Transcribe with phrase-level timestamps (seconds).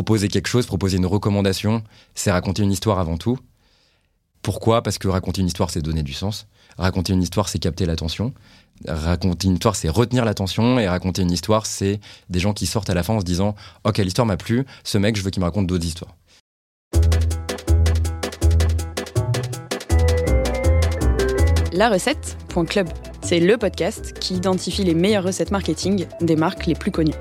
[0.00, 1.82] proposer quelque chose, proposer une recommandation,
[2.14, 3.38] c'est raconter une histoire avant tout.
[4.40, 4.82] Pourquoi?
[4.82, 6.46] Parce que raconter une histoire, c'est donner du sens.
[6.78, 8.32] Raconter une histoire, c'est capter l'attention.
[8.88, 10.78] Raconter une histoire, c'est retenir l'attention.
[10.78, 12.00] Et raconter une histoire, c'est
[12.30, 14.96] des gens qui sortent à la fin en se disant Ok, l'histoire m'a plu, ce
[14.96, 16.16] mec, je veux qu'il me raconte d'autres histoires.
[21.74, 22.88] La recette.club,
[23.20, 27.12] c'est le podcast qui identifie les meilleures recettes marketing des marques les plus connues.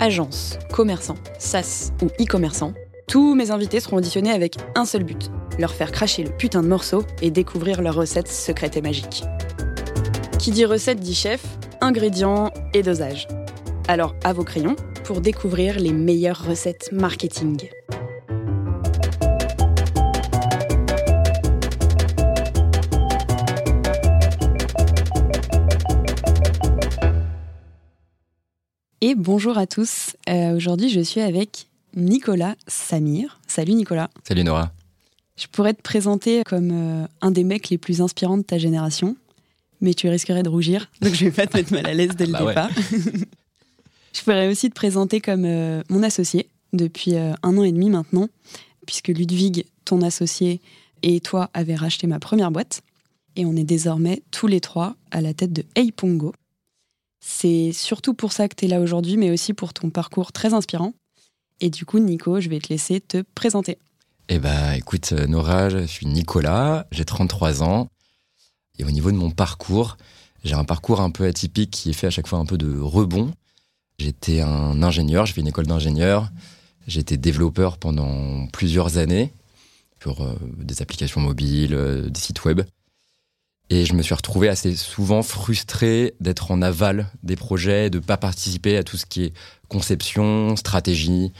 [0.00, 2.72] Agences, commerçants, SaaS ou e-commerçants,
[3.08, 6.68] tous mes invités seront auditionnés avec un seul but leur faire cracher le putain de
[6.68, 9.24] morceau et découvrir leurs recettes secrètes et magiques.
[10.38, 11.42] Qui dit recette dit chef,
[11.80, 13.26] ingrédients et dosage.
[13.88, 17.68] Alors à vos crayons pour découvrir les meilleures recettes marketing.
[29.00, 30.16] Et bonjour à tous.
[30.28, 33.38] Euh, aujourd'hui, je suis avec Nicolas Samir.
[33.46, 34.10] Salut Nicolas.
[34.26, 34.72] Salut Nora.
[35.36, 39.16] Je pourrais te présenter comme euh, un des mecs les plus inspirants de ta génération,
[39.80, 42.26] mais tu risquerais de rougir, donc je vais pas te mettre mal à l'aise dès
[42.26, 42.70] le bah départ.
[44.12, 48.28] je pourrais aussi te présenter comme euh, mon associé depuis un an et demi maintenant,
[48.84, 50.60] puisque Ludwig, ton associé,
[51.04, 52.82] et toi avez racheté ma première boîte,
[53.36, 56.32] et on est désormais tous les trois à la tête de Hey Pongo.
[57.20, 60.54] C'est surtout pour ça que tu es là aujourd'hui, mais aussi pour ton parcours très
[60.54, 60.94] inspirant.
[61.60, 63.78] Et du coup, Nico, je vais te laisser te présenter.
[64.28, 67.88] Eh ben, écoute, euh, Nora, je suis Nicolas, j'ai 33 ans.
[68.78, 69.96] Et au niveau de mon parcours,
[70.44, 72.78] j'ai un parcours un peu atypique qui est fait à chaque fois un peu de
[72.78, 73.32] rebond.
[73.98, 76.30] J'étais un ingénieur, j'ai fait une école d'ingénieur.
[76.86, 79.32] J'étais développeur pendant plusieurs années
[79.98, 82.62] pour euh, des applications mobiles, euh, des sites web.
[83.70, 88.16] Et je me suis retrouvé assez souvent frustré d'être en aval des projets, de pas
[88.16, 89.32] participer à tout ce qui est
[89.68, 91.32] conception, stratégie.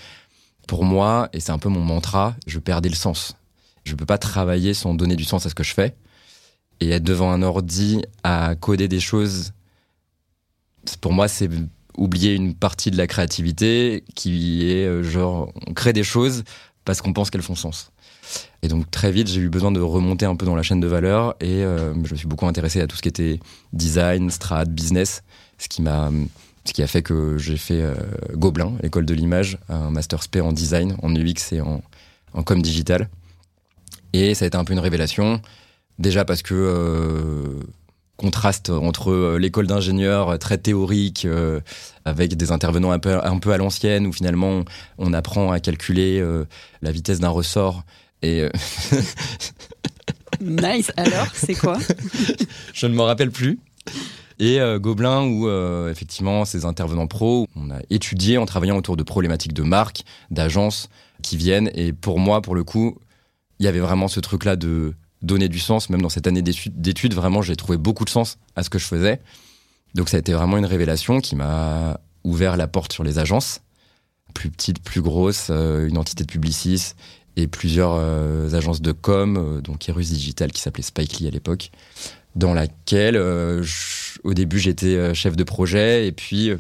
[0.67, 3.37] Pour moi, et c'est un peu mon mantra, je perdais le sens.
[3.85, 5.97] Je peux pas travailler sans donner du sens à ce que je fais.
[6.81, 9.53] Et être devant un ordi à coder des choses,
[11.01, 11.49] pour moi, c'est
[11.97, 16.45] oublier une partie de la créativité qui est euh, genre, on crée des choses
[16.85, 17.91] parce qu'on pense qu'elles font sens.
[18.63, 20.87] Et donc très vite, j'ai eu besoin de remonter un peu dans la chaîne de
[20.87, 23.39] valeur et euh, je me suis beaucoup intéressé à tout ce qui était
[23.73, 25.23] design, strat, business,
[25.59, 26.11] ce qui m'a
[26.65, 27.95] ce qui a fait que j'ai fait euh,
[28.35, 31.83] Gobelin, l'école de l'image, un master spé en design, en UX et en,
[32.35, 33.09] en com digital.
[34.13, 35.41] Et ça a été un peu une révélation,
[35.99, 37.63] déjà parce que euh,
[38.19, 41.27] contraste entre l'école d'ingénieur très théorique
[42.05, 44.65] avec des intervenants un peu, un peu à l'ancienne où finalement
[44.99, 46.21] on apprend à calculer
[46.83, 47.85] la vitesse d'un ressort
[48.23, 48.51] et euh,
[50.41, 50.93] nice.
[50.97, 51.79] Alors, c'est quoi
[52.75, 53.59] Je ne m'en rappelle plus.
[54.39, 58.97] Et euh, Gobelin, où euh, effectivement ces intervenants pros, on a étudié en travaillant autour
[58.97, 60.89] de problématiques de marques, d'agences
[61.23, 61.71] qui viennent.
[61.75, 62.99] Et pour moi, pour le coup,
[63.59, 65.91] il y avait vraiment ce truc-là de donner du sens.
[65.91, 68.87] Même dans cette année d'études, vraiment, j'ai trouvé beaucoup de sens à ce que je
[68.87, 69.21] faisais.
[69.95, 73.63] Donc ça a été vraiment une révélation qui m'a ouvert la porte sur les agences,
[74.35, 76.93] plus petites, plus grosses, une entité de Publicis
[77.47, 81.71] plusieurs euh, agences de com, euh, donc Erus Digital qui s'appelait Spikely à l'époque,
[82.37, 83.65] dans laquelle euh,
[84.25, 86.53] au début j'étais chef de projet et puis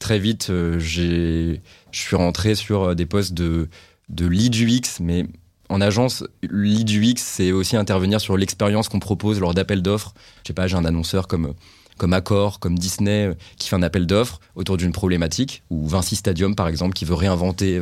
[0.00, 1.56] très vite je
[1.92, 3.68] suis rentré sur des postes de
[4.08, 5.26] de lead UX mais
[5.68, 10.14] en agence, lead UX, c'est aussi intervenir sur l'expérience qu'on propose lors d'appels d'offres.
[10.44, 11.54] Je sais pas, j'ai un annonceur comme
[11.98, 16.54] comme Accor, comme Disney, qui fait un appel d'offres autour d'une problématique, ou Vinci Stadium,
[16.54, 17.80] par exemple, qui veut réinventer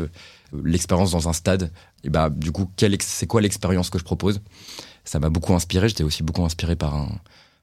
[0.62, 1.72] l'expérience dans un stade,
[2.04, 2.70] et bah du coup,
[3.00, 4.40] c'est quoi l'expérience que je propose?
[5.04, 5.88] Ça m'a beaucoup inspiré.
[5.88, 7.08] J'étais aussi beaucoup inspiré par un,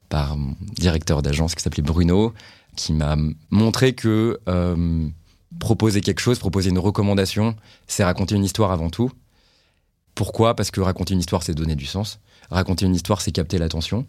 [0.10, 0.38] par
[0.76, 2.34] directeur d'agence qui s'appelait Bruno,
[2.76, 3.16] qui m'a
[3.50, 5.08] montré que euh,
[5.60, 7.56] proposer quelque chose, proposer une recommandation,
[7.88, 9.12] c'est raconter une histoire avant tout.
[10.16, 10.56] Pourquoi?
[10.56, 12.20] Parce que raconter une histoire, c'est donner du sens.
[12.50, 14.06] Raconter une histoire, c'est capter l'attention.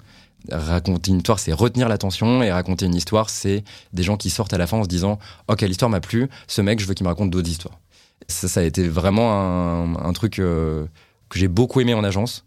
[0.50, 2.42] Raconter une histoire, c'est retenir l'attention.
[2.42, 3.62] Et raconter une histoire, c'est
[3.92, 5.18] des gens qui sortent à la fin en se disant
[5.48, 7.78] Ok, l'histoire m'a plu, ce mec, je veux qu'il me raconte d'autres histoires.
[8.28, 10.86] Ça, a été vraiment un, truc euh,
[11.28, 12.44] que j'ai beaucoup aimé en agence.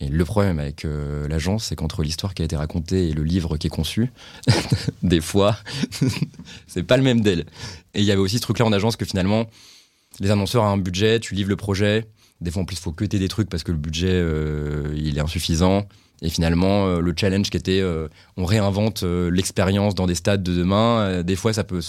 [0.00, 3.24] Et le problème avec euh, l'agence, c'est qu'entre l'histoire qui a été racontée et le
[3.24, 4.12] livre qui est conçu,
[5.02, 5.56] des fois,
[6.68, 7.40] c'est pas le même d'elle.
[7.94, 9.46] Et il y avait aussi ce truc-là en agence que finalement,
[10.20, 12.06] les annonceurs ont un budget, tu livres le projet.
[12.40, 15.18] Des fois, en plus, il faut cuter des trucs parce que le budget, euh, il
[15.18, 15.88] est insuffisant.
[16.22, 17.80] Et finalement, le challenge qui était,
[18.36, 21.22] on réinvente l'expérience dans des stades de demain.
[21.22, 21.80] des fois, ça peut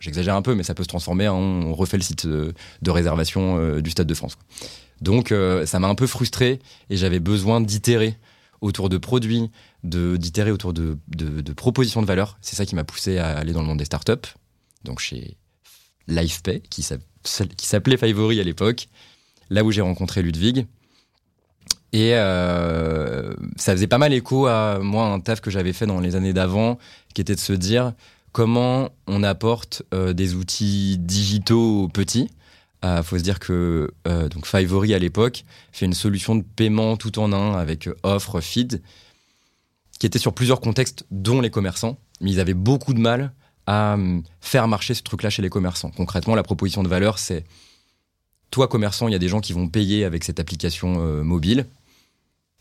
[0.00, 2.54] J'exagère un peu, mais ça peut se transformer en on refait le site de,
[2.86, 4.38] réservation euh, du Stade de France.
[5.00, 6.60] Donc euh, ça m'a un peu frustré
[6.90, 8.16] et j'avais besoin d'itérer
[8.60, 9.50] autour de produits,
[9.84, 10.96] d'itérer autour de,
[11.56, 12.38] propositions de valeur.
[12.40, 14.34] C'est ça qui m'a poussé à aller dans le monde des startups.
[14.84, 15.36] Donc chez
[16.08, 18.88] LifePay, qui s'appelait Fivery à l'époque,
[19.50, 20.66] là où j'ai rencontré Ludwig.
[21.92, 26.00] Et euh, ça faisait pas mal écho à moi un taf que j'avais fait dans
[26.00, 26.78] les années d'avant,
[27.14, 27.94] qui était de se dire
[28.38, 32.30] comment on apporte euh, des outils digitaux aux petits.
[32.84, 35.42] Il euh, faut se dire que donc Fivery à l'époque
[35.72, 38.80] fait une solution de paiement tout en un avec offre, feed,
[39.98, 41.98] qui était sur plusieurs contextes, dont les commerçants.
[42.20, 43.32] Mais ils avaient beaucoup de mal
[43.66, 43.96] à
[44.40, 45.90] faire marcher ce truc-là chez les commerçants.
[45.90, 47.44] Concrètement, la proposition de valeur, c'est
[48.52, 51.66] toi, commerçant, il y a des gens qui vont payer avec cette application mobile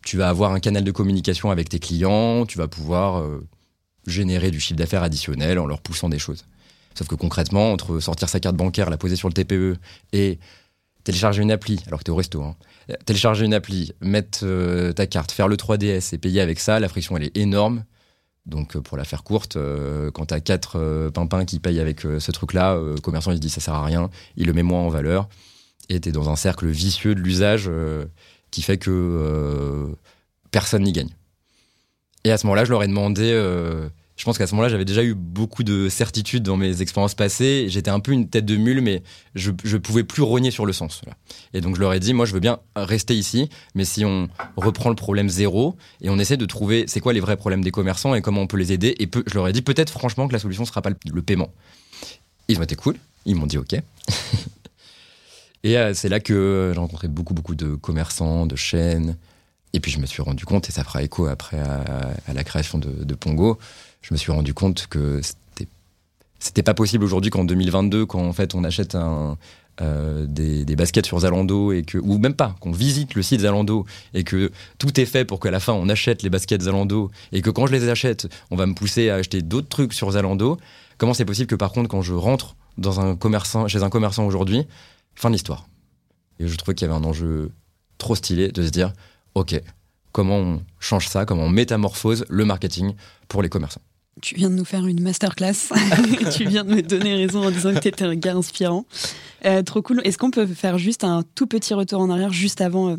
[0.07, 3.45] tu vas avoir un canal de communication avec tes clients, tu vas pouvoir euh,
[4.07, 6.45] générer du chiffre d'affaires additionnel en leur poussant des choses.
[6.95, 9.77] Sauf que concrètement, entre sortir sa carte bancaire, la poser sur le TPE
[10.13, 10.39] et
[11.03, 12.55] télécharger une appli, alors que tu es au resto, hein,
[13.05, 16.89] télécharger une appli, mettre euh, ta carte, faire le 3DS et payer avec ça, la
[16.89, 17.83] friction elle est énorme.
[18.45, 19.57] Donc euh, pour la faire courte,
[20.13, 23.49] quand tu as quatre pimpins qui payent avec ce truc-là, le commerçant il se dit
[23.49, 25.29] ça sert à rien, il le met moins en valeur
[25.89, 27.69] et tu es dans un cercle vicieux de l'usage
[28.51, 29.87] qui fait que euh,
[30.51, 31.09] personne n'y gagne.
[32.23, 33.31] Et à ce moment-là, je leur ai demandé.
[33.31, 33.87] Euh,
[34.17, 37.67] je pense qu'à ce moment-là, j'avais déjà eu beaucoup de certitudes dans mes expériences passées.
[37.69, 39.03] J'étais un peu une tête de mule, mais
[39.35, 41.01] je ne pouvais plus rogner sur le sens.
[41.53, 44.27] Et donc, je leur ai dit, moi, je veux bien rester ici, mais si on
[44.55, 47.69] reprend le problème zéro et on essaie de trouver c'est quoi les vrais problèmes des
[47.69, 48.95] commerçants et comment on peut les aider.
[48.99, 51.49] Et je leur ai dit, peut-être franchement que la solution ne sera pas le, paiement.
[52.47, 52.95] Ils ont été cool.
[53.27, 53.73] Ils m'ont dit OK.
[55.63, 59.15] Et euh, c'est là que j'ai rencontré beaucoup, beaucoup de commerçants, de chaînes.
[59.73, 62.77] Et puis je me suis rendu compte, et ça fera écho après à, la création
[62.77, 63.57] de, Pongo,
[64.01, 65.21] je me suis rendu compte que
[66.39, 68.95] c'était, pas possible aujourd'hui qu'en 2022, quand en fait on achète
[69.81, 73.85] euh, des, baskets sur Zalando et que ou même pas qu'on visite le site Zalando
[74.13, 77.41] et que tout est fait pour qu'à la fin on achète les baskets Zalando et
[77.41, 80.57] que quand je les achète on va me pousser à acheter d'autres trucs sur Zalando
[80.99, 82.55] comment c'est possible que par contre quand je rentre
[83.67, 84.67] chez un commerçant aujourd'hui
[85.17, 85.67] Fin de l'histoire.
[86.39, 87.51] Et je trouvais qu'il y avait un enjeu
[87.97, 88.93] trop stylé de se dire,
[89.37, 89.61] OK,
[90.11, 92.95] comment on change ça, comment on métamorphose le marketing
[93.27, 93.81] pour les commerçants.
[94.19, 95.71] Tu viens de nous faire une masterclass.
[96.35, 98.85] tu viens de me donner raison en disant que tu étais un gars inspirant.
[99.45, 100.01] Euh, trop cool.
[100.03, 102.95] Est-ce qu'on peut faire juste un tout petit retour en arrière juste avant, euh,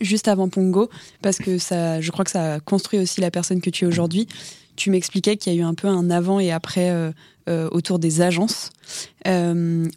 [0.00, 0.88] juste avant Pongo?
[1.20, 3.86] Parce que ça, je crois que ça a construit aussi la personne que tu es
[3.86, 4.26] aujourd'hui.
[4.74, 8.22] Tu m'expliquais qu'il y a eu un peu un avant et après euh, autour des
[8.22, 8.70] agences.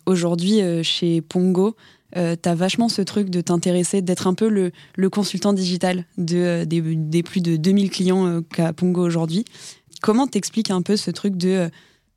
[0.06, 1.78] Aujourd'hui, chez Pongo,
[2.16, 7.24] tu as vachement ce truc de t'intéresser, d'être un peu le, consultant digital de, des,
[7.24, 9.46] plus de 2000 clients qu'a Pongo aujourd'hui.
[10.02, 11.70] Comment t'expliques un peu ce truc de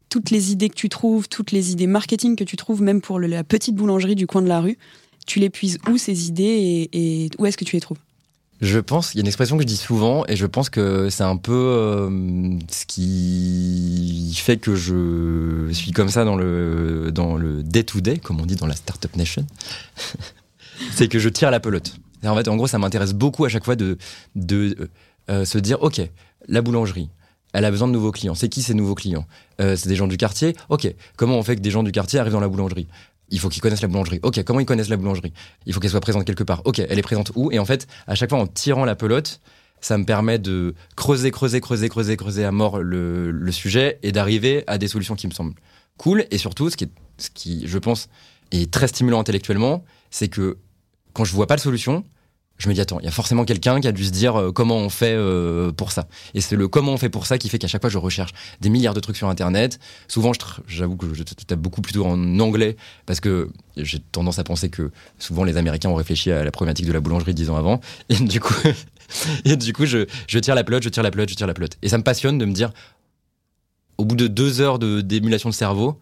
[0.09, 3.21] toutes les idées que tu trouves, toutes les idées marketing que tu trouves, même pour
[3.21, 4.79] la petite boulangerie du coin de la rue,
[5.27, 7.99] tu les puises où ces idées et où est-ce que tu les trouves?
[8.61, 11.11] Je pense, il y a une expression que je dis souvent, et je pense que
[11.11, 17.37] c'est un peu euh, ce qui fait que je suis comme ça dans le dans
[17.37, 19.47] le day to day, comme on dit dans la startup nation.
[20.93, 21.95] c'est que je tire la pelote.
[22.25, 23.97] en fait, en gros, ça m'intéresse beaucoup à chaque fois de
[24.35, 24.91] de
[25.31, 26.01] euh, se dire, ok,
[26.49, 27.11] la boulangerie,
[27.53, 28.35] elle a besoin de nouveaux clients.
[28.35, 29.27] C'est qui ces nouveaux clients?
[29.61, 30.55] Euh, C'est des gens du quartier?
[30.69, 32.89] Ok, comment on fait que des gens du quartier arrivent dans la boulangerie?
[33.31, 34.21] Il faut qu'ils connaissent la boulangerie.
[34.23, 35.33] Ok, comment ils connaissent la boulangerie?
[35.67, 36.63] Il faut qu'elle soit présente quelque part.
[36.65, 37.51] Ok, elle est présente où?
[37.53, 39.41] Et en fait, à chaque fois, en tirant la pelote,
[39.81, 44.65] ça me permet de creuser, creuser, creuser, creuser, creuser à mort le, sujet et d'arriver
[44.67, 45.55] à des solutions qui me semblent
[45.99, 46.27] cool.
[46.31, 48.09] Et surtout, ce qui, ce qui je pense,
[48.51, 50.59] est très stimulant intellectuellement, c'est que
[51.13, 52.05] quand je vois pas de solution,
[52.59, 54.53] je me dis attends, il y a forcément quelqu'un qui a dû se dire euh,
[54.53, 56.09] comment on fait euh, pour ça.
[56.35, 58.33] Et c'est le comment on fait pour ça qui fait qu'à chaque fois je recherche
[58.61, 59.79] des milliards de trucs sur internet.
[60.09, 60.33] Souvent,
[60.67, 64.91] j'avoue que je tape beaucoup plutôt en anglais parce que j'ai tendance à penser que
[65.19, 67.81] souvent les Américains ont réfléchi à la problématique de la boulangerie dix ans avant.
[68.09, 68.55] Et du coup,
[69.45, 71.55] et du coup, je, je tire la pelote, je tire la pelote, je tire la
[71.55, 71.79] pelote.
[71.83, 72.73] Et ça me passionne de me dire,
[73.99, 76.01] au bout de deux heures d'émulation de cerveau,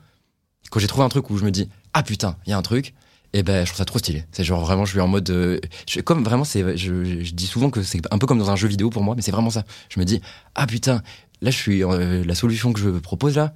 [0.70, 2.62] quand j'ai trouvé un truc où je me dis ah putain, il y a un
[2.62, 2.94] truc
[3.36, 4.24] et ben je trouve ça trop stylé.
[4.32, 5.60] C'est genre vraiment je suis en mode euh,
[6.06, 8.66] comme vraiment c'est je, je, dis souvent que c'est un peu comme dans un jeu
[8.66, 9.64] vidéo pour moi mais c'est vraiment ça.
[9.90, 10.22] Je me dis
[10.54, 11.02] ah putain
[11.42, 13.52] là je suis euh, la solution que je propose là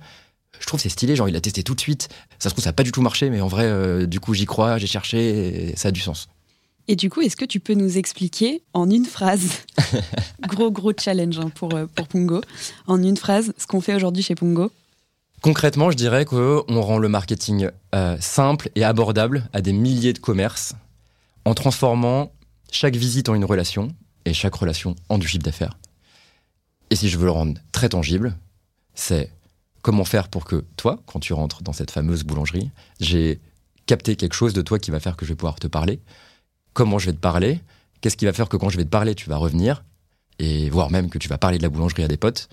[0.61, 1.17] je trouve c'est stylé.
[1.17, 2.11] Genre il a testé tout de suite.
[2.39, 4.35] Ça se trouve ça a pas du tout marché mais en vrai euh, du coup
[4.35, 6.29] j'y crois j'ai cherché et ça a du sens.
[6.89, 9.49] Et du coup, est-ce que tu peux nous expliquer en une phrase,
[10.49, 12.41] gros gros challenge hein, pour, pour Pongo,
[12.89, 14.73] en une phrase, ce qu'on fait aujourd'hui chez Pongo
[15.43, 20.19] Concrètement, je dirais qu'on rend le marketing euh, simple et abordable à des milliers de
[20.19, 20.75] commerces
[21.47, 22.33] en transformant
[22.71, 23.89] chaque visite en une relation
[24.27, 25.79] et chaque relation en du chiffre d'affaires.
[26.91, 28.37] Et si je veux le rendre très tangible,
[28.95, 29.33] c'est
[29.81, 32.71] comment faire pour que toi, quand tu rentres dans cette fameuse boulangerie,
[33.01, 33.41] j'ai
[33.87, 36.01] capté quelque chose de toi qui va faire que je vais pouvoir te parler.
[36.75, 37.61] Comment je vais te parler?
[38.01, 39.85] Qu'est-ce qui va faire que quand je vais te parler, tu vas revenir?
[40.39, 42.49] Et voire même que tu vas parler de la boulangerie à des potes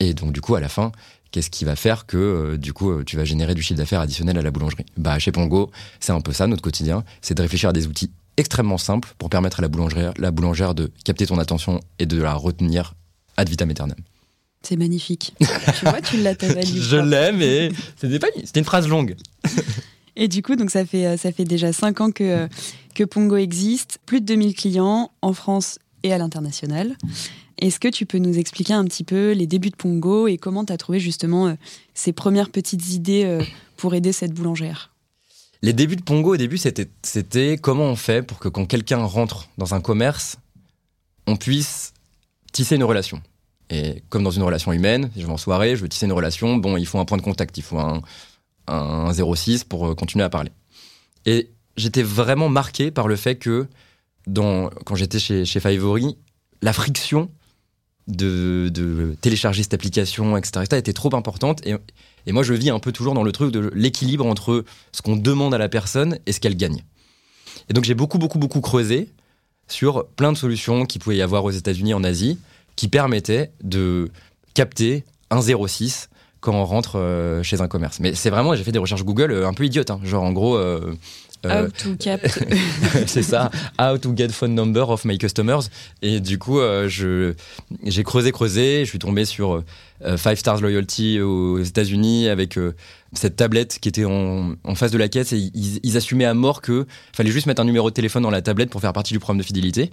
[0.00, 0.92] Et donc, du coup, à la fin,
[1.30, 4.00] qu'est-ce qui va faire que, euh, du coup, euh, tu vas générer du chiffre d'affaires
[4.00, 4.86] additionnel à la boulangerie?
[4.96, 5.70] Bah, chez Pongo,
[6.00, 7.04] c'est un peu ça, notre quotidien.
[7.20, 10.74] C'est de réfléchir à des outils extrêmement simples pour permettre à la boulangère, la boulangère
[10.74, 12.94] de capter ton attention et de la retenir
[13.36, 13.98] ad vitam aeternam.
[14.62, 15.34] C'est magnifique.
[15.40, 19.16] tu vois, tu l'as Je l'aime et c'était une phrase longue.
[20.16, 22.48] Et du coup, donc ça fait, euh, ça fait déjà 5 ans que,
[22.94, 26.96] que Pongo existe, plus de 2000 clients en France et à l'international.
[27.58, 30.64] Est-ce que tu peux nous expliquer un petit peu les débuts de Pongo et comment
[30.64, 31.54] tu as trouvé justement euh,
[31.92, 33.42] ces premières petites idées euh,
[33.76, 34.94] pour aider cette boulangère?
[35.60, 39.48] Les débuts de Pongo, au début, c'était comment on fait pour que quand quelqu'un rentre
[39.58, 40.36] dans un commerce,
[41.26, 41.94] on puisse
[42.52, 43.20] tisser une relation.
[43.70, 46.56] Et comme dans une relation humaine, je vais en soirée, je veux tisser une relation,
[46.56, 48.02] bon, il faut un point de contact, il faut un,
[48.68, 50.52] un 06 pour euh, continuer à parler.
[51.26, 53.66] Et j'étais vraiment marqué par le fait que
[54.32, 55.60] quand j'étais chez, chez
[56.60, 57.30] la friction
[58.08, 61.64] de, télécharger cette application, etc., était trop importante.
[61.66, 61.74] Et,
[62.26, 65.16] et, moi, je vis un peu toujours dans le truc de l'équilibre entre ce qu'on
[65.16, 66.82] demande à la personne et ce qu'elle gagne.
[67.68, 69.10] Et donc, j'ai beaucoup, beaucoup, beaucoup creusé
[69.68, 72.38] sur plein de solutions qu'il pouvait y avoir aux États-Unis, en Asie,
[72.76, 74.10] qui permettaient de
[74.54, 76.08] capter un 06
[76.40, 78.00] quand on rentre euh, chez un commerce.
[78.00, 80.00] Mais c'est vraiment, j'ai fait des recherches Google euh, un peu idiotes, hein.
[80.04, 80.56] genre en gros.
[80.56, 80.94] Euh,
[81.44, 82.20] how to cap.
[83.06, 85.68] c'est ça, how to get phone number of my customers.
[86.02, 87.34] Et du coup, je
[87.84, 89.62] j'ai creusé, creusé, je suis tombé sur
[90.16, 92.58] Five Stars Loyalty aux États-Unis avec
[93.12, 96.34] cette tablette qui était en, en, face de la caisse et ils, ils assumaient à
[96.34, 99.14] mort que fallait juste mettre un numéro de téléphone dans la tablette pour faire partie
[99.14, 99.90] du programme de fidélité.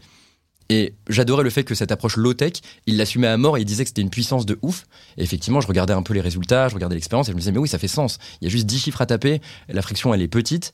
[0.70, 2.54] Et j'adorais le fait que cette approche low-tech,
[2.88, 4.86] il l'assumait à mort et il disait que c'était une puissance de ouf.
[5.18, 7.52] Et effectivement, je regardais un peu les résultats, je regardais l'expérience et je me disais,
[7.52, 8.18] mais oui, ça fait sens.
[8.42, 10.74] Il y a juste 10 chiffres à taper, la friction, elle est petite.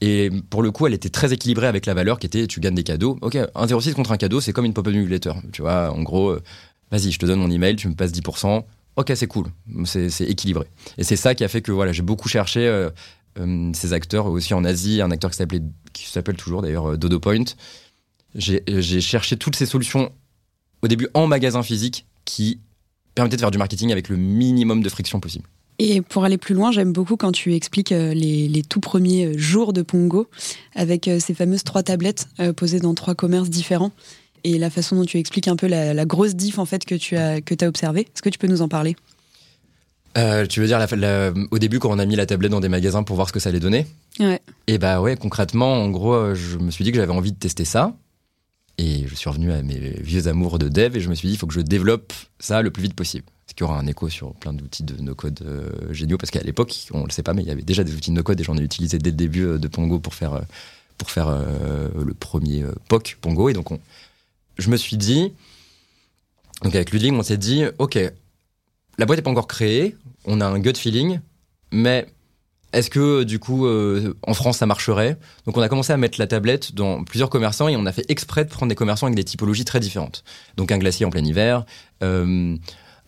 [0.00, 2.74] Et pour le coup, elle était très équilibrée avec la valeur qui était tu gagnes
[2.74, 3.18] des cadeaux.
[3.20, 5.32] Ok, un 0,6 contre un cadeau, c'est comme une pop-up newsletter.
[5.52, 6.42] Tu vois, en gros, euh,
[6.90, 8.64] vas-y, je te donne mon email, tu me passes 10%.
[8.96, 9.46] Ok, c'est cool,
[9.84, 10.66] c'est équilibré.
[10.98, 12.90] Et c'est ça qui a fait que voilà, j'ai beaucoup cherché euh,
[13.38, 17.44] euh, ces acteurs aussi en Asie, un acteur qui s'appelle toujours d'ailleurs Dodo Point
[18.34, 20.12] j'ai cherché toutes ces solutions
[20.82, 22.60] au début en magasin physique qui
[23.14, 25.46] permettaient de faire du marketing avec le minimum de friction possible.
[25.82, 29.38] Et pour aller plus loin, j'aime beaucoup quand tu expliques euh, les, tout premiers euh,
[29.38, 30.28] jours de Pongo
[30.74, 33.90] avec euh, ces fameuses trois tablettes posées dans trois commerces différents
[34.44, 37.16] et la façon dont tu expliques un peu la, grosse diff en fait que tu
[37.16, 38.02] as que as observé.
[38.02, 38.94] Est-ce que tu peux nous en parler?
[40.50, 40.86] Tu veux dire
[41.50, 43.40] au début quand on a mis la tablette dans des magasins pour voir ce que
[43.40, 43.86] ça allait donner?
[44.18, 44.40] Ouais.
[44.66, 47.64] Et bah ouais, concrètement, en gros, je me suis dit que j'avais envie de tester
[47.64, 47.94] ça.
[48.76, 51.34] Et je suis revenu à mes vieux amours de dev et je me suis dit,
[51.34, 53.24] il faut que je développe ça le plus vite possible.
[53.60, 57.00] Qui aura un écho sur plein d'outils de no-code euh, géniaux, parce qu'à l'époque, on
[57.00, 58.56] ne le sait pas, mais il y avait déjà des outils de no-code et j'en
[58.56, 60.40] ai utilisé dès le début euh, de Pongo pour faire, euh,
[60.96, 63.50] pour faire le premier POC Pongo.
[63.50, 63.78] Et donc, on,
[64.56, 65.34] je me suis dit,
[66.62, 67.98] donc avec Ludwig, on s'est dit, OK,
[68.96, 71.20] la boîte n'est pas encore créée, on a un gut feeling,
[71.70, 72.06] mais
[72.72, 75.18] est-ce que du coup en France ça marcherait?
[75.44, 78.06] Donc on a commencé à mettre la tablette dans plusieurs commerçants et on a fait
[78.08, 80.24] exprès de prendre des commerçants avec des typologies très différentes.
[80.56, 81.66] Donc un glacier en plein hiver,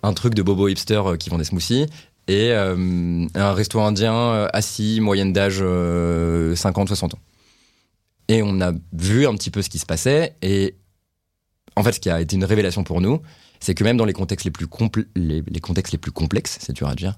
[0.03, 1.87] un truc de bobo hipster euh, qui vend des smoothies
[2.29, 7.19] et un resto indien assis, moyenne d'âge 50-60 ans.
[8.29, 10.37] Et on a vu un petit peu ce qui se passait.
[10.41, 10.77] Et
[11.75, 13.21] en fait ce qui a été une révélation pour nous,
[13.63, 14.69] c'est que même dans les contextes les plus,
[15.15, 17.15] les, les contextes les plus complexes, c'est dur à dire,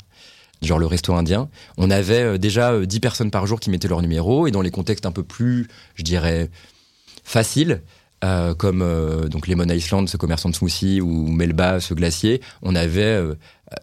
[0.62, 3.88] genre le resto indien, on avait euh, déjà 10 euh, personnes par jour qui mettaient
[3.88, 6.50] leur numéro, et dans les contextes un peu plus, je dirais,
[7.24, 7.82] faciles,
[8.24, 8.84] euh, comme
[9.28, 13.20] donc Lemon Island, ce commerçant de smoothies, ou Melba, ce glacier, on avait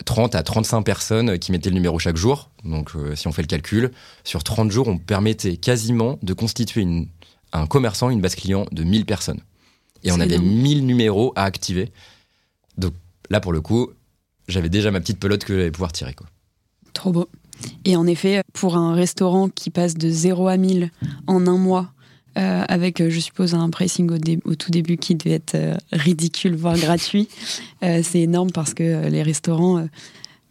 [0.06, 2.50] 30 à 35 personnes qui mettaient le numéro chaque jour.
[2.66, 3.92] Donc si on fait le calcul,
[4.24, 7.08] sur 30 jours, on permettait quasiment de constituer une,
[7.54, 9.40] un commerçant, une base client de 1000 personnes.
[10.04, 11.92] Et on avait 1000 numéros à activer.
[12.78, 12.94] Donc
[13.30, 13.92] là, pour le coup,
[14.48, 16.14] j'avais déjà ma petite pelote que j'allais pouvoir tirer.
[16.14, 16.28] Quoi.
[16.94, 17.30] Trop beau.
[17.86, 20.90] Et en effet, pour un restaurant qui passe de 0 à 1000
[21.28, 21.94] en un mois,
[22.38, 24.10] euh, avec, euh, je suppose, un pricing
[24.46, 27.28] au, tout début qui devait être euh, ridicule, voire gratuit,
[27.82, 29.86] c'est énorme parce que les restaurants,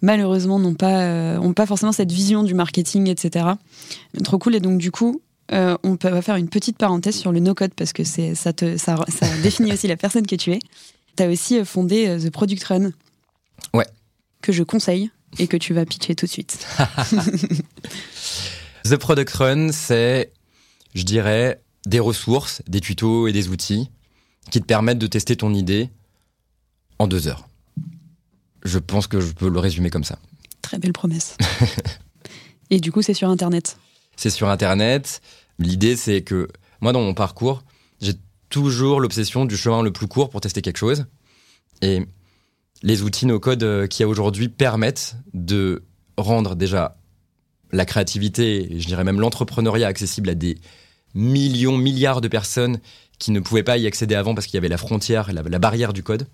[0.03, 3.47] malheureusement, n'ont pas, ont pas forcément cette vision du marketing, etc.
[4.25, 4.57] Trop cool.
[4.57, 5.23] Et donc, du coup,
[5.53, 9.27] on peut faire une petite parenthèse sur le no-code parce que ça, te, ça, ça
[9.43, 10.59] définit aussi la personne que tu es.
[11.17, 12.91] Tu as aussi fondé The Product Run.
[13.73, 13.87] Ouais.
[14.43, 16.67] Que je conseille et que tu vas pitcher tout de suite.
[18.85, 20.33] The Product Run, c'est,
[20.95, 23.91] je dirais, des ressources, des tutos et des outils
[24.51, 25.91] qui te permettent de tester ton idée
[26.99, 27.49] en deux heures.
[28.65, 30.19] Je pense que je peux le résumer comme ça.
[30.63, 31.37] Très belle promesse.
[32.71, 33.79] et du coup, c'est sur Internet
[34.17, 35.23] C'est sur Internet.
[35.59, 36.49] L'idée, c'est que
[36.81, 37.63] moi, dans mon parcours,
[38.01, 38.15] j'ai
[38.51, 41.07] toujours l'obsession du chemin le plus court pour tester quelque chose.
[41.81, 42.07] Et
[42.83, 45.85] les outils no-code qui aujourd'hui permettent de
[46.17, 46.97] rendre déjà
[47.73, 50.59] la créativité, je dirais même l'entrepreneuriat accessible à des
[51.15, 52.81] millions, milliards de personnes
[53.19, 55.93] qui ne pouvaient pas y accéder avant parce qu'il y avait la frontière, la, barrière
[55.93, 56.27] du code.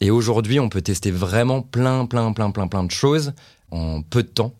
[0.00, 3.32] Et aujourd'hui, on peut tester vraiment plein, plein, plein, plein, plein de choses
[3.70, 4.54] en peu de temps.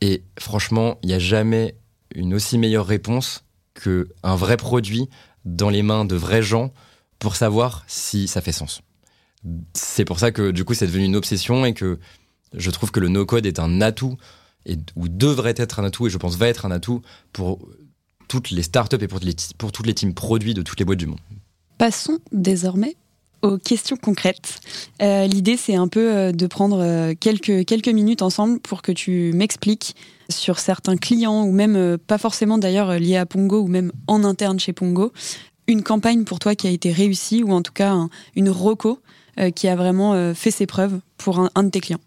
[0.00, 1.76] Et franchement, il n'y a jamais
[2.14, 3.44] une aussi meilleure réponse
[3.74, 5.08] qu'un vrai produit
[5.44, 6.72] dans les mains de vrais gens
[7.18, 8.82] pour savoir si ça fait sens.
[9.72, 11.98] C'est pour ça que du coup, c'est devenu une obsession et que
[12.52, 14.16] je trouve que le no-code est un atout
[14.66, 17.66] et, ou devrait être un atout et je pense va être un atout pour
[18.28, 19.20] toutes les startups et pour,
[19.58, 21.20] pour toutes les teams produits de toutes les boîtes du monde.
[21.78, 22.96] Passons désormais
[23.42, 24.60] aux questions concrètes.
[25.02, 28.92] Euh, l'idée, c'est un peu euh, de prendre euh, quelques, quelques minutes ensemble pour que
[28.92, 29.94] tu m'expliques
[30.28, 34.58] sur certains clients, ou même pas forcément d'ailleurs liés à Pongo, ou même en interne
[34.58, 35.12] chez Pongo,
[35.68, 37.96] une campagne pour toi qui a été réussie, ou en tout cas
[38.34, 38.98] une ROCO
[39.54, 42.00] qui a vraiment fait ses preuves pour un, un de tes clients.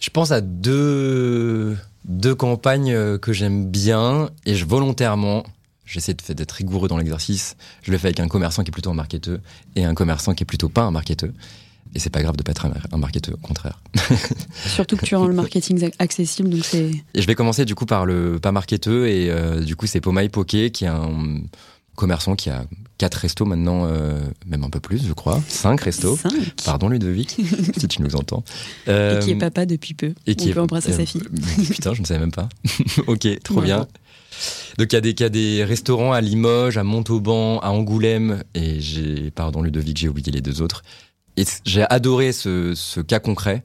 [0.00, 5.44] Je pense à deux deux campagnes euh, que j'aime bien et je volontairement
[5.92, 7.56] j'essaie d'être rigoureux dans l'exercice.
[7.82, 9.38] Je le fais avec un commerçant qui est plutôt un marketeur
[9.76, 11.30] et un commerçant qui est plutôt pas un marketeur.
[11.94, 13.82] Et c'est pas grave de pas être un, marketeur, au contraire.
[14.66, 16.90] Surtout que tu rends le marketing accessible, donc c'est.
[17.12, 20.00] Et je vais commencer du coup par le pas marketeur et euh, du coup c'est
[20.00, 21.42] Pomai Poké qui est un
[21.96, 22.64] commerçant qui a
[22.98, 25.42] quatre restos maintenant, euh, même un peu plus, je crois.
[25.48, 26.16] Cinq restos.
[26.16, 26.32] Cinq.
[26.64, 27.30] Pardon Ludovic,
[27.76, 28.44] si tu nous entends.
[28.86, 30.14] et qui est papa depuis peu.
[30.26, 31.22] Et qui On peut embrasser sa fille.
[31.70, 32.48] putain, je ne savais même pas.
[33.06, 33.86] ok, trop bien.
[34.78, 38.42] Donc il y, a des, y a des restaurants à Limoges, à Montauban, à Angoulême,
[38.54, 40.82] et j'ai, pardon Ludovic, j'ai oublié les deux autres.
[41.36, 43.64] Et j'ai adoré ce, ce cas concret,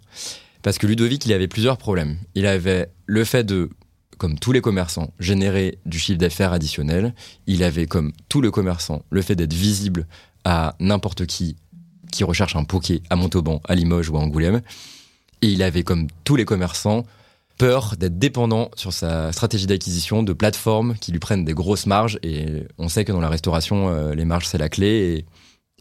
[0.62, 2.18] parce que Ludovic, il avait plusieurs problèmes.
[2.36, 3.70] Il avait le fait de
[4.18, 7.14] comme tous les commerçants, générer du chiffre d'affaires additionnel.
[7.46, 10.08] Il avait, comme tous les commerçants, le fait d'être visible
[10.44, 11.56] à n'importe qui
[12.12, 14.62] qui recherche un poké à Montauban, à Limoges ou à Angoulême.
[15.42, 17.06] Et il avait, comme tous les commerçants,
[17.58, 22.20] peur d'être dépendant sur sa stratégie d'acquisition de plateformes qui lui prennent des grosses marges.
[22.24, 24.88] Et on sait que dans la restauration, euh, les marges, c'est la clé.
[24.88, 25.26] Et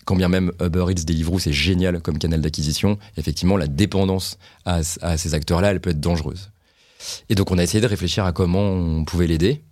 [0.05, 4.83] quand bien même Uber Eats, Deliveroo, c'est génial comme canal d'acquisition, effectivement, la dépendance à
[4.83, 6.51] ces acteurs-là, elle peut être dangereuse.
[7.29, 9.63] Et donc on a essayé de réfléchir à comment on pouvait l'aider.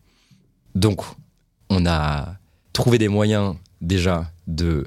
[0.75, 1.03] Donc
[1.71, 2.37] on a
[2.73, 4.87] trouvé des moyens déjà de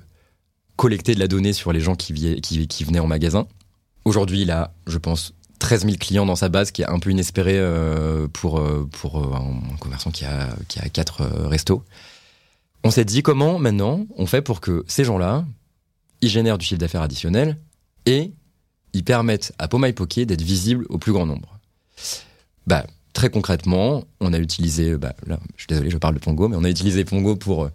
[0.75, 3.47] collecter de la donnée sur les gens qui, venaient en magasin.
[4.05, 7.09] Aujourd'hui, il a, je pense, 13 000 clients dans sa base, qui est un peu
[7.09, 11.83] inespéré euh, pour, euh, euh, un commerçant qui a, qui a 4 restos.
[12.83, 15.45] On s'est dit comment maintenant on fait pour que ces gens-là,
[16.21, 17.57] ils génèrent du chiffre d'affaires additionnel
[18.05, 18.31] et
[18.93, 21.59] ils permettent à Pomai Poké d'être visibles au plus grand nombre.
[22.67, 26.49] Bah, très concrètement, on a utilisé, bah, là, je suis désolé, je parle de Pongo,
[26.49, 27.71] mais on a utilisé Pongo pour euh,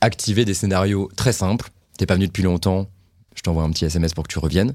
[0.00, 1.70] activer des scénarios très simples.
[1.98, 2.88] T'es pas venu depuis longtemps,
[3.34, 4.74] je t'envoie un petit SMS pour que tu reviennes.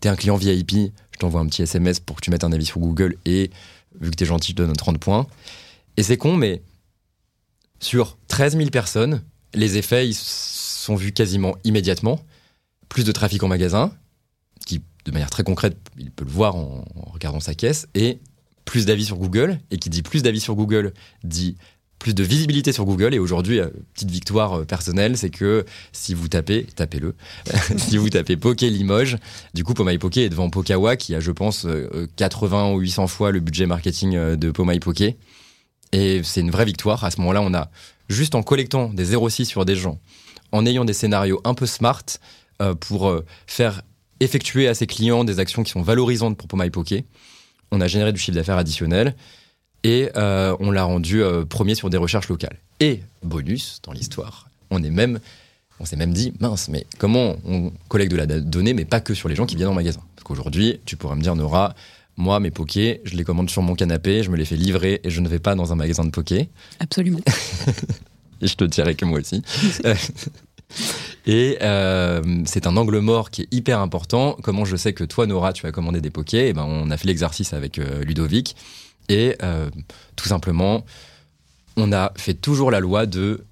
[0.00, 2.66] T'es un client VIP, je t'envoie un petit SMS pour que tu mettes un avis
[2.66, 3.50] sur Google et
[3.98, 5.26] vu que t'es gentil, je te donne 30 points.
[5.96, 6.62] Et c'est con, mais
[7.80, 9.22] sur 13 000 personnes,
[9.54, 12.20] les effets ils sont vus quasiment immédiatement.
[12.88, 13.92] Plus de trafic en magasin,
[14.66, 18.20] qui de manière très concrète, il peut le voir en regardant sa caisse, et
[18.70, 20.92] plus d'avis sur Google, et qui dit plus d'avis sur Google
[21.24, 21.56] dit
[21.98, 23.14] plus de visibilité sur Google.
[23.14, 27.16] Et aujourd'hui, euh, petite victoire euh, personnelle, c'est que si vous tapez, tapez-le,
[27.76, 29.16] si vous tapez Poké Limoges,
[29.54, 31.66] du coup, Pomai Poké est devant Pokawa, qui a, je pense,
[32.14, 35.16] 80 euh, ou 800 fois le budget marketing de Pomai Poké.
[35.90, 37.02] Et c'est une vraie victoire.
[37.02, 37.72] À ce moment-là, on a,
[38.08, 39.98] juste en collectant des 06 sur des gens,
[40.52, 42.04] en ayant des scénarios un peu smart,
[42.78, 43.12] pour
[43.46, 43.82] faire
[44.20, 47.06] effectuer à ses clients des actions qui sont valorisantes pour Pomai Poké,
[47.70, 49.14] on a généré du chiffre d'affaires additionnel
[49.82, 52.58] et euh, on l'a rendu euh, premier sur des recherches locales.
[52.80, 55.20] Et bonus dans l'histoire, on est même,
[55.78, 59.14] on s'est même dit mince, mais comment on collecte de la donnée, mais pas que
[59.14, 60.00] sur les gens qui viennent en magasin?
[60.16, 61.74] Parce qu'aujourd'hui, tu pourrais me dire Nora,
[62.16, 65.10] moi mes pokés, je les commande sur mon canapé, je me les fais livrer et
[65.10, 66.48] je ne vais pas dans un magasin de pokés.
[66.78, 67.20] Absolument.
[68.40, 69.42] et je te dirais que moi aussi.
[71.26, 74.36] Et euh, c'est un angle mort qui est hyper important.
[74.42, 76.48] Comment je sais que toi, Nora, tu as commandé des pokés?
[76.48, 78.56] Eh ben, on a fait l'exercice avec euh, Ludovic.
[79.08, 79.68] Et euh,
[80.16, 80.84] tout simplement,
[81.76, 83.44] on a fait toujours la loi de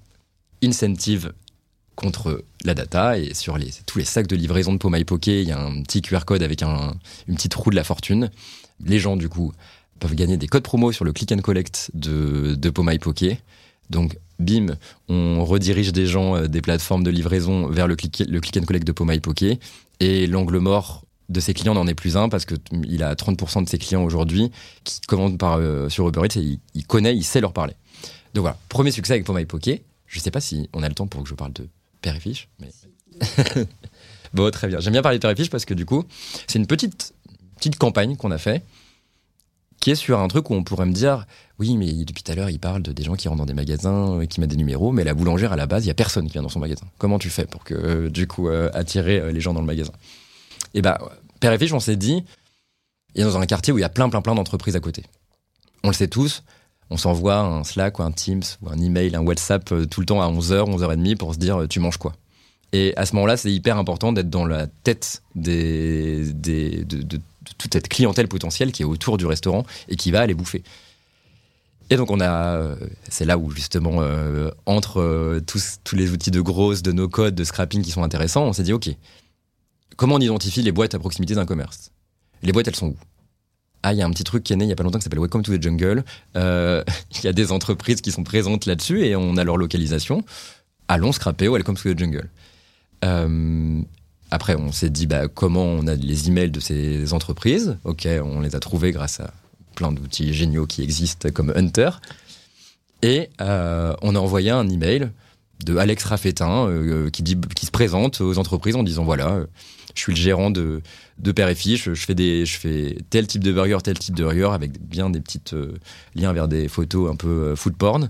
[0.63, 1.33] incentive
[1.95, 3.17] contre la data.
[3.19, 6.01] Et sur tous les sacs de livraison de Pomai Poké, il y a un petit
[6.01, 6.95] QR code avec un,
[7.27, 8.31] une petite roue de la fortune.
[8.83, 9.53] Les gens, du coup,
[9.99, 13.39] peuvent gagner des codes promo sur le click and collect de, de Poké.
[13.89, 18.39] Donc, bim, on redirige des gens euh, des plateformes de livraison vers le click, le
[18.39, 19.59] click and collect de Pomai Poké.
[19.99, 23.69] Et l'angle mort de ses clients n'en est plus un parce qu'il a 30% de
[23.69, 24.51] ses clients aujourd'hui
[24.83, 27.73] qui commandent par, euh, sur Uber Eats et il, connaît, il sait leur parler.
[28.33, 29.83] Donc voilà, premier succès avec Pomai Poké.
[30.07, 31.67] Je sais pas si on a le temps pour que je parle de
[32.01, 32.69] père et fiche, mais.
[34.33, 34.79] Bon, très bien.
[34.79, 36.03] J'aime bien parler de Père parce que du coup,
[36.47, 37.13] c'est une petite,
[37.57, 38.63] petite campagne qu'on a fait
[39.79, 41.25] qui est sur un truc où on pourrait me dire
[41.59, 43.53] oui, mais depuis tout à l'heure, il parle de des gens qui rentrent dans des
[43.53, 45.95] magasins, et qui mettent des numéros, mais la boulangère à la base, il y a
[45.95, 46.85] personne qui vient dans son magasin.
[46.97, 49.67] Comment tu fais pour que euh, du coup euh, attirer euh, les gens dans le
[49.67, 49.91] magasin?
[50.73, 50.97] Et eh ben,
[51.39, 52.23] Père et Fiche, on s'est dit,
[53.15, 55.03] il est dans un quartier où il y a plein, plein, plein d'entreprises à côté.
[55.83, 56.43] On le sait tous.
[56.91, 60.21] On s'envoie un Slack ou un Teams ou un email, un WhatsApp tout le temps
[60.21, 62.13] à 11h, 11h30 pour se dire tu manges quoi?
[62.71, 67.19] Et à ce moment-là, c'est hyper important d'être dans la tête des, des, de,
[67.57, 70.63] toute cette clientèle potentielle qui est autour du restaurant et qui va aller bouffer.
[71.89, 72.75] Et donc on a,
[73.09, 77.33] c'est là où justement euh, entre euh, tous, tous les outils de grosse, de no-code,
[77.33, 78.89] de scrapping qui sont intéressants, on s'est dit ok,
[79.97, 81.91] comment on identifie les boîtes à proximité d'un commerce?
[82.43, 82.97] Les boîtes, elles sont où?
[83.81, 84.99] Ah, il y a un petit truc qui est né il y a pas longtemps
[84.99, 86.03] qui s'appelle Welcome to the Jungle.
[86.35, 86.83] Euh,
[87.17, 90.23] il y a des entreprises qui sont présentes là-dessus et on a leur localisation.
[90.87, 92.29] Allons scraper Welcome to the Jungle.
[94.29, 97.77] Euh, après, on s'est dit bah, comment on a les emails de ces entreprises.
[97.83, 99.33] Ok, on les a trouvés grâce à
[99.75, 101.89] plein d'outils géniaux qui existent comme Hunter.
[103.01, 105.09] Et euh, on a envoyé un email
[105.65, 109.41] de Alex Raffetin euh, qui, dit, se présente aux entreprises en disant voilà,
[109.93, 110.81] je suis le gérant de,
[111.17, 114.15] de Père et Fiche, je fais, des, je fais tel type de burger, tel type
[114.15, 115.41] de burger avec bien des petits
[116.15, 118.09] liens vers des photos un peu food porn.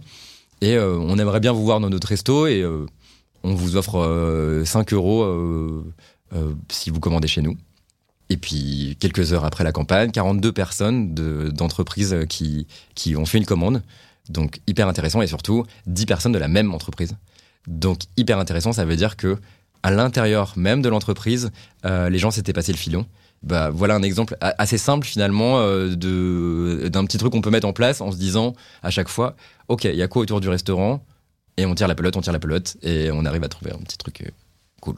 [0.61, 2.65] Et on aimerait bien vous voir dans notre resto et
[3.43, 5.83] on vous offre 5 euh, euros euh,
[6.35, 7.57] euh, si vous commandez chez nous.
[8.29, 13.45] Et puis, quelques heures après la campagne, 42 personnes d'entreprises qui, qui ont fait une
[13.45, 13.81] commande.
[14.29, 15.21] Donc, hyper intéressant.
[15.23, 17.15] Et surtout, 10 personnes de la même entreprise.
[17.67, 19.37] Donc, hyper intéressant, ça veut dire que
[19.81, 21.51] à l'intérieur même de l'entreprise,
[21.85, 23.07] les gens s'étaient passé le filon.
[23.41, 27.71] Bah, voilà un exemple assez simple finalement de d'un petit truc qu'on peut mettre en
[27.73, 29.35] place en se disant à chaque fois,
[29.69, 31.01] ok, il y a quoi autour du restaurant?
[31.59, 33.77] Et on tire la pelote, on tire la pelote, et on arrive à trouver un
[33.79, 34.29] petit truc euh,
[34.81, 34.95] cool.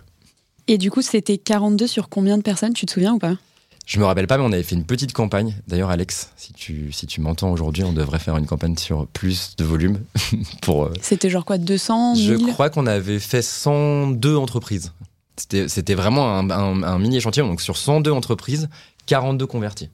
[0.67, 3.35] Et du coup, c'était 42 sur combien de personnes Tu te souviens ou pas?
[3.87, 5.55] Je me rappelle pas, mais on avait fait une petite campagne.
[5.67, 9.55] D'ailleurs, Alex, si tu, si tu m'entends aujourd'hui, on devrait faire une campagne sur plus
[9.57, 9.99] de volume.
[10.61, 10.85] pour.
[10.85, 14.93] Euh, c'était genre quoi, 200 Je crois qu'on avait fait 102 entreprises.
[15.35, 17.47] C'était vraiment un, un mini échantillon.
[17.47, 18.69] Donc sur 102 entreprises,
[19.07, 19.89] 42 convertis.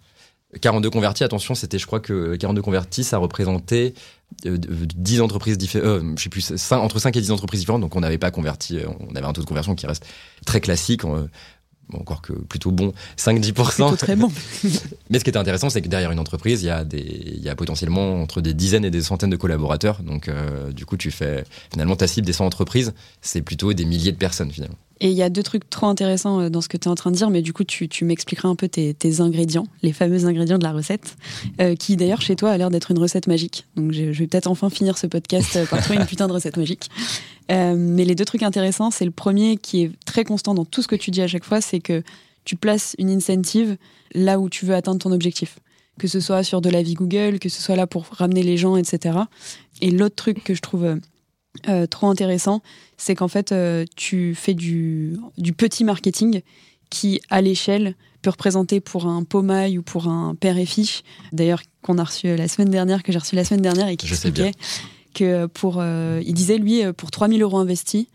[0.62, 3.94] 42 convertis, attention, c'était, je crois que 42 convertis, ça représentait
[4.46, 7.96] 10 euh, entreprises différentes, euh, je sais plus, entre 5 et 10 entreprises différentes, donc
[7.96, 10.06] on n'avait pas converti, euh, on avait un taux de conversion qui reste
[10.46, 11.02] très classique,
[11.94, 13.98] encore que plutôt bon, 5-10%.
[13.98, 14.32] très bon.
[15.10, 17.42] Mais ce qui était intéressant, c'est que derrière une entreprise, il y, a des, il
[17.42, 20.30] y a potentiellement entre des dizaines et des centaines de collaborateurs, donc
[20.72, 24.18] du coup, tu fais, finalement, ta cible des 100 entreprises, c'est plutôt des milliers de
[24.18, 24.78] personnes finalement.
[25.00, 26.96] Et il y a deux trucs trop intéressants euh, dans ce que tu es en
[26.96, 29.94] train de dire, mais du coup, tu, tu m'expliqueras un peu tes, tes, ingrédients, les
[29.94, 31.16] fameux ingrédients de la recette,
[31.62, 33.66] euh, qui d'ailleurs, chez toi, a l'air d'être une recette magique.
[33.76, 36.58] Donc, je, vais peut-être enfin finir ce podcast euh, par trouver une putain de recette
[36.58, 36.90] magique.
[37.50, 40.88] mais les deux trucs intéressants, c'est le premier qui est très constant dans tout ce
[40.88, 42.04] que tu dis à chaque fois, c'est que
[42.44, 43.78] tu places une incentive
[44.14, 45.60] là où tu veux atteindre ton objectif.
[46.00, 48.56] Que ce soit sur de la vie Google, que ce soit là pour ramener les
[48.56, 49.18] gens, etc.
[49.82, 51.00] Et l'autre truc que je trouve
[51.68, 52.62] euh, trop intéressant,
[52.98, 56.42] c'est qu'en fait, euh, tu fais du, du, petit marketing
[56.90, 61.62] qui, à l'échelle, peut représenter pour un pomaille ou pour un père et fiche, d'ailleurs,
[61.82, 64.52] qu'on a reçu la semaine dernière, que j'ai reçu la semaine dernière et qui expliquait
[65.14, 68.08] que pour, euh, il disait, lui, pour 3000 euros investis,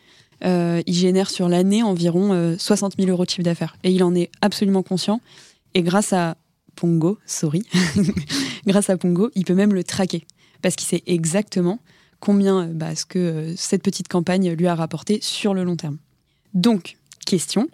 [0.45, 3.77] il génère sur l'année environ 60 000 euros de chiffre d'affaires.
[3.85, 5.21] Et il en est absolument conscient.
[5.75, 6.37] Et grâce à
[6.75, 7.63] Pongo, sorry,
[8.67, 10.25] grâce à Pongo, il peut même le traquer.
[10.63, 11.79] Parce qu'il sait exactement
[12.23, 15.77] combien euh, bah, ce que euh, cette petite campagne lui a rapporté sur le long
[15.77, 15.99] terme.
[16.55, 17.69] Donc, question,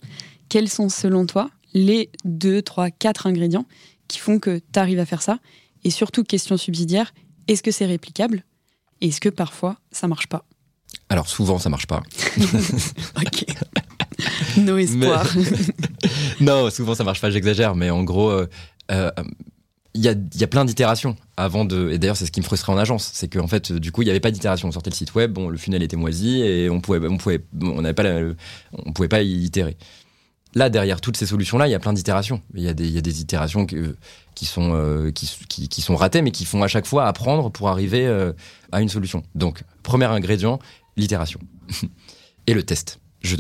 [0.49, 3.67] quels sont selon toi les 2, 3, 4 ingrédients
[4.09, 5.39] qui font que tu arrives à faire ça?
[5.85, 7.13] Et surtout, question subsidiaire,
[7.47, 8.43] est-ce que c'est réplicable?
[9.03, 10.45] Est-ce que parfois ça marche pas?
[11.11, 12.03] Alors souvent ça marche pas.
[13.17, 13.45] ok.
[14.57, 15.27] No espoir.
[16.41, 18.47] non, souvent ça marche pas, j'exagère, mais en gros, euh,
[19.95, 21.91] il y a, plein d'itérations avant de.
[21.91, 24.05] Et d'ailleurs, c'est ce qui me frustrait en agence, c'est qu'en fait, du coup, il
[24.05, 24.69] n'y avait pas d'itération.
[24.69, 27.45] On sortait le site web, bon, le funnel était moisi et on pouvait, on pouvait,
[27.61, 28.05] on n'avait pas,
[28.73, 29.77] on pouvait pas y itérer.
[30.55, 32.43] Là, derrière toutes ces solutions-là, il y a plein d'itérations.
[32.55, 36.69] Il y, a des, itérations qui sont, euh, qui, sont ratées, mais qui font à
[36.69, 38.33] chaque fois apprendre pour arriver euh,
[38.73, 39.23] à une solution.
[39.35, 40.59] Donc, premier ingrédient,
[40.97, 41.41] l'itération.
[42.47, 42.99] et le test.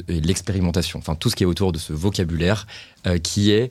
[0.08, 0.98] L'expérimentation.
[0.98, 2.66] Enfin, tout ce qui est autour de ce vocabulaire
[3.06, 3.70] euh, qui est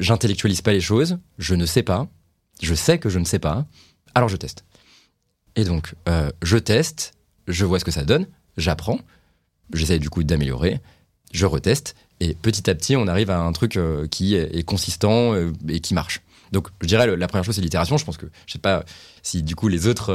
[0.00, 2.08] j'intellectualise pas les choses, je ne sais pas,
[2.60, 3.66] je sais que je ne sais pas,
[4.14, 4.64] alors je teste.
[5.54, 7.12] Et donc, euh, je teste,
[7.46, 8.98] je vois ce que ça donne, j'apprends,
[9.72, 10.80] j'essaie du coup d'améliorer,
[11.32, 15.34] je reteste, et petit à petit, on arrive à un truc euh, qui est, consistant
[15.34, 16.22] euh, et qui marche.
[16.52, 17.96] Donc, je dirais, la première chose, c'est l'itération.
[17.96, 18.84] Je pense que, je sais pas
[19.22, 20.12] si du coup les autres,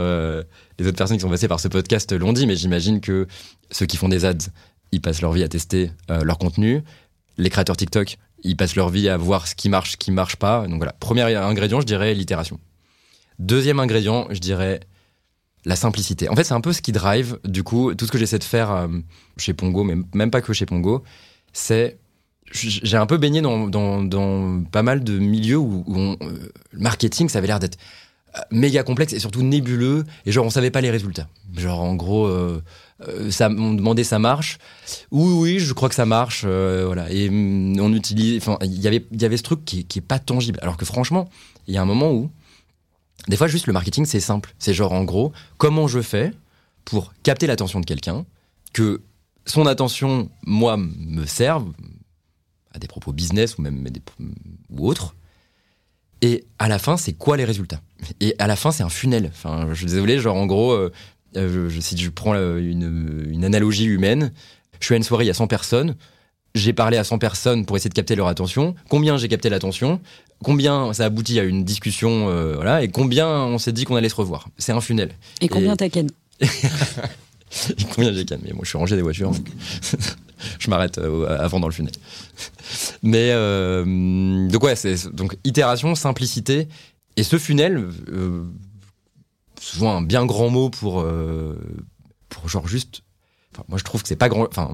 [0.77, 3.25] les autres personnes qui sont passées par ce podcast l'ont dit, mais j'imagine que
[3.71, 4.49] ceux qui font des ads,
[4.91, 6.83] ils passent leur vie à tester leur contenu.
[7.37, 10.35] Les créateurs TikTok, ils passent leur vie à voir ce qui marche, ce qui marche
[10.35, 10.67] pas.
[10.67, 12.59] Donc voilà, premier ingrédient, je dirais l'itération.
[13.39, 14.79] Deuxième ingrédient, je dirais
[15.65, 16.29] la simplicité.
[16.29, 18.43] En fait, c'est un peu ce qui drive, du coup, tout ce que j'essaie de
[18.43, 18.87] faire euh,
[19.37, 21.03] chez Pongo, mais même pas que chez Pongo,
[21.51, 21.97] c'est.
[22.51, 25.83] J'ai un peu baigné dans, dans, pas mal de milieux où,
[26.21, 27.77] le marketing, ça avait l'air d'être
[28.37, 31.27] euh, méga complexe et surtout nébuleux, et genre, on savait pas les résultats.
[31.57, 32.27] Genre, en gros.
[32.27, 32.61] Euh,
[33.29, 34.57] ça, on demandait ça marche?
[35.11, 36.45] Oui, oui, je crois que ça marche.
[36.45, 37.11] voilà.
[37.11, 38.37] Et mm, on utilise.
[38.37, 40.59] Enfin, il y avait, il y avait ce truc qui, qui est pas tangible.
[40.61, 41.29] Alors que franchement,
[41.67, 42.29] il y a un moment où
[43.27, 44.53] des fois, juste le marketing, c'est simple.
[44.59, 46.31] C'est genre, en gros, comment je fais
[46.83, 48.25] pour capter l'attention de quelqu'un,
[48.73, 49.01] que
[49.45, 51.71] son attention, moi, me serve
[52.71, 53.87] à des propos business ou même
[54.69, 55.15] ou autres.
[56.21, 57.81] Et à la fin, c'est quoi les résultats?
[58.19, 59.31] Et à la fin, c'est un funnel.
[59.33, 60.91] Enfin, je suis désolé, genre en gros, euh,
[61.35, 64.31] euh, si je prends euh, une, une, analogie humaine,
[64.79, 65.95] je suis à une soirée, il y a 100 personnes,
[66.55, 68.75] j'ai parlé à 100 personnes pour essayer de capter leur attention.
[68.89, 69.99] Combien j'ai capté l'attention?
[70.43, 74.09] Combien ça aboutit à une discussion euh, voilà, Et combien on s'est dit qu'on allait
[74.09, 74.47] se revoir?
[74.57, 75.11] C'est un funnel.
[75.41, 76.09] Et combien t'as ken
[77.93, 79.31] Combien j'ai ken Mais moi, je suis rangé des voitures.
[80.59, 81.93] je m'arrête euh, avant dans le funnel.
[83.03, 86.67] Mais euh, donc ouais, c'est donc itération, simplicité
[87.17, 87.85] et ce funnel,
[89.65, 91.05] souvent un bien grand mot pour
[92.29, 93.01] pour genre juste
[93.67, 94.69] moi, je trouve que c'est pas grand, enfin,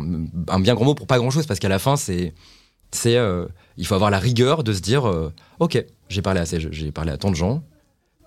[0.48, 2.34] un bien grand mot pour pas grand chose parce qu'à la fin, c'est,
[2.92, 3.46] c'est, euh,
[3.78, 7.12] il faut avoir la rigueur de se dire, euh, ok, j'ai parlé à j'ai parlé
[7.12, 7.64] à tant de gens,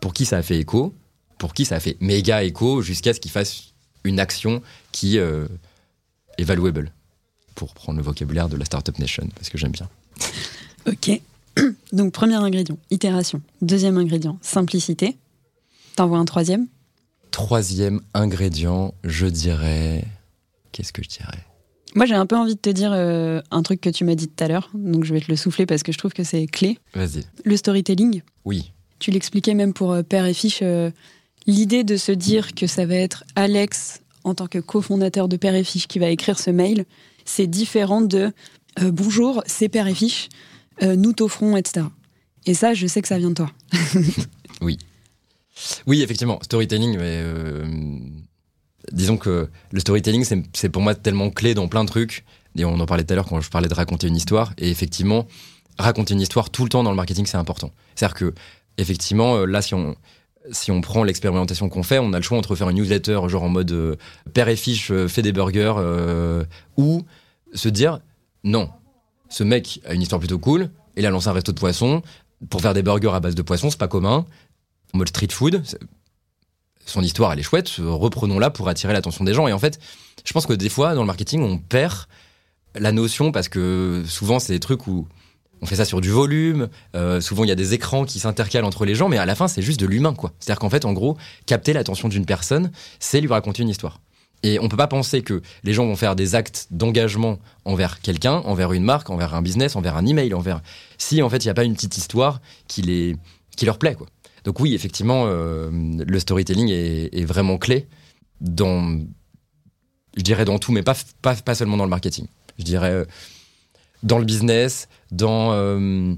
[0.00, 0.94] pour qui ça a fait écho,
[1.38, 3.74] pour qui ça a fait méga écho, jusqu'à ce qu'ils fassent
[4.05, 5.46] une action qui euh,
[6.38, 6.92] est valuable,
[7.55, 9.88] pour prendre le vocabulaire de la Startup Nation, parce que j'aime bien.
[10.87, 11.18] Ok.
[11.94, 13.40] Donc, premier ingrédient, itération.
[13.62, 15.16] Deuxième ingrédient, simplicité.
[15.96, 16.66] T'envoies un troisième?
[17.30, 20.04] Troisième ingrédient, je dirais
[20.72, 21.44] qu'est-ce que je dirais?
[21.94, 24.26] Moi, j'ai un peu envie de te dire euh, un truc que tu m'as dit
[24.26, 26.46] tout à l'heure, donc je vais te le souffler parce que je trouve que c'est
[26.46, 26.78] clé.
[26.94, 27.24] Vas-y.
[27.44, 28.22] Le storytelling.
[28.44, 28.72] Oui.
[28.98, 30.61] Tu l'expliquais même pour euh, Père et Fiche.
[30.62, 30.90] Euh,
[31.46, 35.54] l'idée de se dire que ça va être Alex, en tant que cofondateur de Père
[35.54, 36.87] et Fiche, qui va écrire ce mail,
[37.24, 38.33] c'est différent de
[38.80, 40.28] Bonjour, c'est Père et Fiche,
[40.83, 41.87] nous t'offrons, etc.
[42.44, 43.52] Et ça, je sais que ça vient de toi.
[44.62, 44.78] oui.
[45.87, 47.23] Oui, effectivement, storytelling, mais
[48.93, 52.25] disons que le storytelling, c'est pour moi tellement clé dans plein de trucs.
[52.57, 54.53] Et on en parlait tout à l'heure quand je parlais de raconter une histoire.
[54.59, 55.27] Et effectivement,
[55.79, 57.73] raconter une histoire tout le temps dans le marketing, c'est important.
[57.95, 58.35] C'est-à-dire que,
[58.79, 59.97] effectivement, euh, là, si on,
[60.53, 63.43] si on prend l'expérimentation qu'on fait, on a le choix entre faire une newsletter, genre
[63.43, 63.97] en mode euh,
[64.33, 65.75] père et fiche, euh, fait des burgers,
[66.77, 67.05] ou
[67.55, 68.01] se dire
[68.45, 68.71] non,
[69.29, 72.03] ce mec a une histoire plutôt cool, il a lancé un resto de poisson,
[72.51, 74.27] pour faire des burgers à base de poisson, c'est pas commun.
[74.94, 75.62] En mode street food,
[76.87, 79.48] son histoire, elle est chouette, reprenons-la pour attirer l'attention des gens.
[79.48, 79.80] Et en fait,
[80.24, 82.07] je pense que des fois, dans le marketing, on perd
[82.76, 85.09] la notion parce que souvent, c'est des trucs où
[85.62, 88.66] on fait ça sur du volume, euh, souvent il y a des écrans qui s'intercalent
[88.66, 90.33] entre les gens, mais à la fin, c'est juste de l'humain, quoi.
[90.38, 94.00] C'est-à-dire qu'en fait, en gros, capter l'attention d'une personne, c'est lui raconter une histoire.
[94.44, 98.35] Et on peut pas penser que les gens vont faire des actes d'engagement envers quelqu'un,
[98.44, 100.61] envers une marque, envers un business, envers un email, envers
[100.98, 103.16] si en fait il n'y a pas une petite histoire qui les
[103.57, 104.07] qui leur plaît quoi.
[104.44, 107.88] Donc oui, effectivement, euh, le storytelling est, vraiment clé
[108.40, 109.00] dans,
[110.16, 112.26] je dirais dans tout, mais pas, pas, seulement dans le marketing.
[112.59, 113.04] Je dirais euh,
[114.02, 116.14] dans le business, dans euh,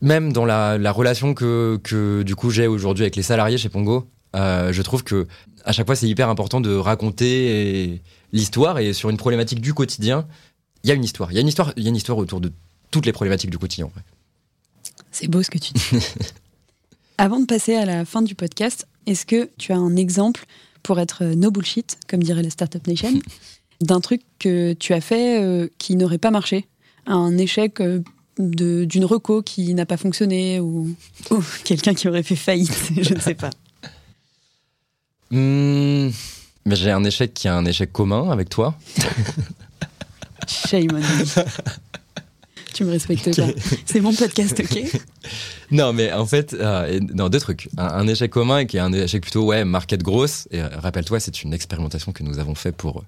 [0.00, 4.08] même dans la, relation que, que du coup j'ai aujourd'hui avec les salariés chez Pongo.
[4.34, 5.28] je trouve que
[5.64, 10.26] à chaque fois c'est hyper important de raconter l'histoire et sur une problématique du quotidien,
[10.82, 11.30] il y a une histoire.
[11.30, 12.52] Il y a une histoire, il y a une histoire autour de
[12.90, 13.88] toutes les problématiques du quotidien.
[15.12, 15.82] C'est beau ce que tu dis.
[17.18, 20.44] Avant de passer à la fin du podcast, est-ce que tu as un exemple
[20.82, 23.18] pour être euh, no bullshit, comme dirait la Startup Nation,
[23.80, 26.66] d'un truc que tu as fait euh, qui n'aurait pas marché?
[27.06, 28.02] Un échec euh,
[28.38, 30.94] d'une reco qui n'a pas fonctionné ou,
[31.64, 33.50] quelqu'un qui aurait fait faillite, je ne sais pas.
[35.30, 36.10] Hmm,
[36.66, 38.76] mais j'ai un échec qui a un échec commun avec toi.
[40.46, 41.42] Shame on
[42.76, 43.48] tu me respectes pas.
[43.86, 45.00] C'est mon podcast, ok
[45.70, 47.68] Non, mais en fait, euh, non, deux trucs.
[47.78, 50.46] Un, échec commun qui est un échec plutôt, ouais, market grosse.
[50.50, 53.04] Et euh, rappelle-toi, c'est une expérimentation que nous avons fait pour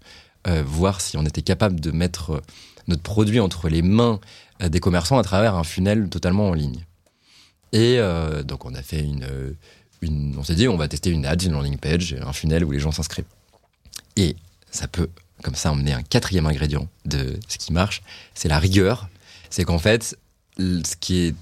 [0.46, 2.42] euh, voir si on était capable de mettre
[2.86, 4.20] notre produit entre les mains
[4.60, 6.84] des commerçants à travers un funnel totalement en ligne.
[7.72, 8.00] Et
[8.44, 9.26] donc, on a fait une,
[10.00, 12.70] une on s'est dit, on va tester une ad, une landing page, un funnel où
[12.70, 13.26] les gens s'inscrivent.
[14.16, 14.36] Et
[14.70, 15.10] ça peut,
[15.42, 18.02] comme ça, emmener un quatrième ingrédient de ce qui marche,
[18.34, 19.08] c'est la rigueur
[19.50, 20.18] c'est qu'en fait,
[20.58, 21.34] ce qui est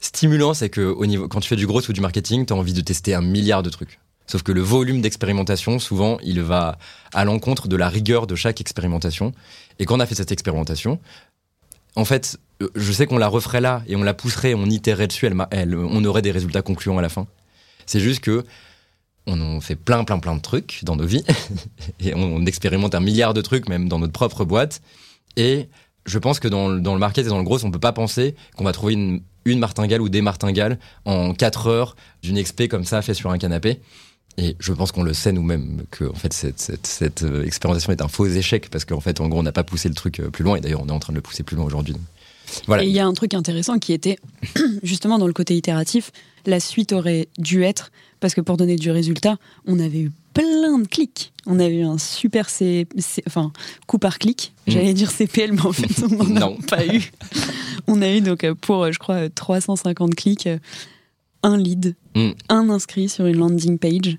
[0.00, 2.56] stimulant, c'est que au niveau, quand tu fais du gros ou du marketing, tu as
[2.56, 3.98] envie de tester un milliard de trucs.
[4.26, 6.78] Sauf que le volume d'expérimentation, souvent, il va
[7.12, 9.32] à l'encontre de la rigueur de chaque expérimentation.
[9.78, 10.98] Et quand on a fait cette expérimentation,
[11.96, 15.08] en fait, euh, je sais qu'on la referait là et on la pousserait, on itérerait
[15.08, 17.26] dessus, elle, on aurait des résultats concluants à la fin.
[17.86, 18.44] C'est juste que
[19.26, 21.24] on fait plein, plein, plein de trucs dans nos vies
[22.00, 24.82] et on, expérimente un milliard de trucs, même dans notre propre boîte.
[25.36, 25.68] Et
[26.06, 28.34] je pense que dans, dans le market et dans le gros, on peut pas penser
[28.56, 32.84] qu'on va trouver une, une martingale ou des martingales en 4 heures d'une expé comme
[32.84, 33.80] ça fait sur un canapé.
[34.36, 37.92] Et je pense qu'on le sait nous-mêmes que en fait cette, cette, cette, euh, expérimentation
[37.92, 40.18] est un faux échec parce qu'en fait en gros on n'a pas poussé le truc
[40.18, 41.94] euh, plus loin et d'ailleurs on est en train de le pousser plus loin aujourd'hui.
[42.66, 42.82] Voilà.
[42.82, 44.18] Et il y a un truc intéressant qui était
[44.82, 46.10] justement dans le côté itératif,
[46.46, 49.36] la suite aurait dû être parce que pour donner du résultat,
[49.66, 51.32] on avait eu plein de clics.
[51.46, 52.86] On avait eu un super C,
[53.26, 53.52] enfin
[53.86, 54.52] coup par clic.
[54.66, 54.70] Mm.
[54.70, 57.10] J'allais dire CPL, mais en fait on n'en a pas eu.
[57.86, 60.48] On a eu donc euh, pour je crois 350 clics
[61.44, 62.30] un lead, mm.
[62.48, 64.18] un inscrit sur une landing page.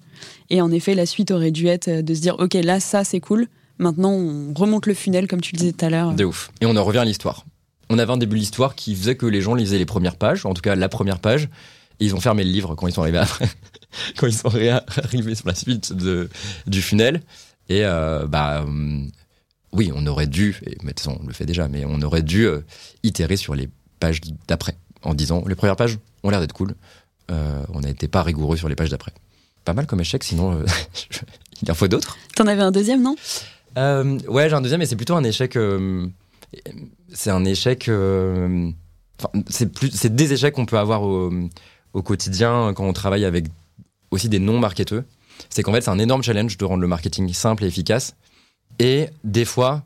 [0.49, 3.19] Et en effet, la suite aurait dû être de se dire, OK, là, ça, c'est
[3.19, 3.47] cool.
[3.77, 6.13] Maintenant, on remonte le funnel, comme tu le disais tout à l'heure.
[6.13, 6.51] De ouf.
[6.61, 7.45] Et on en revient à l'histoire.
[7.89, 10.45] On avait un début de l'histoire qui faisait que les gens lisaient les premières pages,
[10.45, 11.49] en tout cas la première page,
[11.99, 13.47] et ils ont fermé le livre quand ils sont arrivés après,
[14.17, 16.29] quand ils sont arrivés sur la suite de,
[16.67, 17.21] du funnel.
[17.69, 19.09] Et euh, bah hum,
[19.71, 22.61] oui, on aurait dû, et mais on le fait déjà, mais on aurait dû euh,
[23.03, 26.75] itérer sur les pages d'après en disant les premières pages ont l'air d'être cool,
[27.31, 29.13] euh, on n'a été pas rigoureux sur les pages d'après.
[29.63, 30.63] Pas mal comme échec, sinon
[31.61, 32.17] il y en faut d'autres.
[32.35, 33.15] T'en avais un deuxième, non?
[33.77, 35.57] Euh, Ouais, j'ai un deuxième, mais c'est plutôt un échec.
[37.13, 37.89] c'est un échec.
[39.49, 41.31] c'est des échecs qu'on peut avoir au,
[41.93, 43.45] au, quotidien quand on travaille avec
[44.11, 45.03] aussi des non-marketeurs.
[45.49, 48.15] C'est qu'en fait, c'est un énorme challenge de rendre le marketing simple et efficace.
[48.79, 49.83] Et des fois,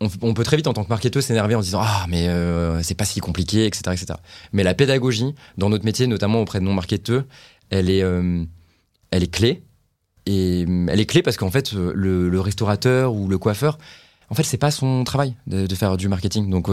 [0.00, 2.82] on, peut très vite en tant que marketeur s'énerver en se disant ah mais euh,
[2.82, 4.06] c'est pas si compliqué etc etc
[4.52, 7.24] mais la pédagogie dans notre métier notamment auprès de non marketeurs
[7.70, 8.44] elle est euh,
[9.10, 9.62] elle est clé
[10.26, 13.78] et euh, elle est clé parce qu'en fait le, restaurateur ou le coiffeur
[14.28, 16.50] en fait c'est pas son travail de, faire du marketing.
[16.50, 16.68] Donc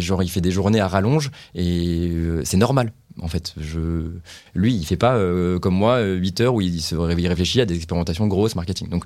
[0.00, 2.12] genre il fait des journées à rallonge et
[2.44, 3.54] c'est normal en fait.
[3.58, 4.12] Je
[4.54, 5.18] lui il fait pas
[5.60, 8.88] comme moi 8 heures où il se réfléchit à des expérimentations grosses marketing.
[8.88, 9.04] Donc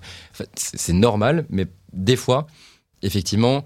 [0.54, 2.46] c'est normal mais des fois
[3.04, 3.64] effectivement,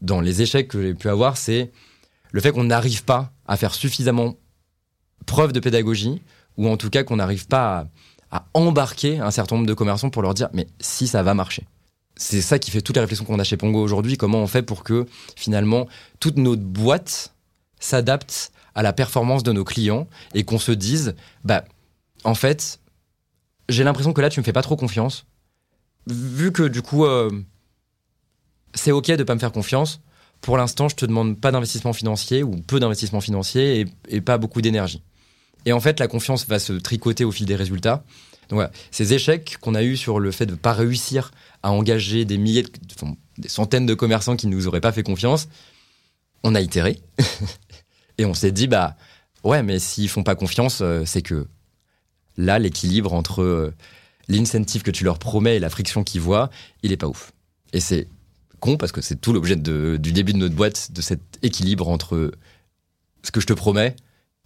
[0.00, 1.72] dans les échecs que j'ai pu avoir, c'est
[2.32, 4.34] le fait qu'on n'arrive pas à faire suffisamment
[5.26, 6.22] preuve de pédagogie,
[6.56, 7.88] ou en tout cas qu'on n'arrive pas
[8.30, 11.66] à, embarquer un certain nombre de commerçants pour leur dire mais si ça va marcher.
[12.16, 14.62] C'est ça qui fait toute la réflexion qu'on a chez Pongo aujourd'hui, comment on fait
[14.62, 15.86] pour que finalement
[16.18, 17.34] toute notre boîte
[17.78, 21.64] s'adapte à la performance de nos clients et qu'on se dise bah
[22.24, 22.80] en fait
[23.68, 25.26] j'ai l'impression que là tu me fais pas trop confiance
[26.06, 27.30] vu que du coup euh,
[28.76, 30.00] c'est ok de pas me faire confiance.
[30.40, 34.60] Pour l'instant, je te demande pas d'investissement financier ou peu d'investissement financier et, pas beaucoup
[34.60, 35.02] d'énergie.
[35.64, 38.04] Et en fait, la confiance va se tricoter au fil des résultats.
[38.48, 41.32] Donc voilà, ces échecs qu'on a eu sur le fait de ne pas réussir
[41.62, 42.64] à engager des milliers,
[43.38, 45.48] des centaines de commerçants qui ne nous auraient pas fait confiance,
[46.44, 47.00] on a itéré
[48.18, 48.96] et on s'est dit bah
[49.42, 51.48] ouais, mais s'ils font pas confiance, euh, c'est que
[52.36, 53.74] là l'équilibre entre euh,
[54.28, 56.50] l'incentive que tu leur promets et la friction qu'ils voient,
[56.82, 57.32] il est pas ouf.
[57.72, 58.08] Et c'est
[58.60, 62.32] con parce que c'est tout l'objet du début de notre boîte, de cet équilibre entre
[63.22, 63.96] ce que je te promets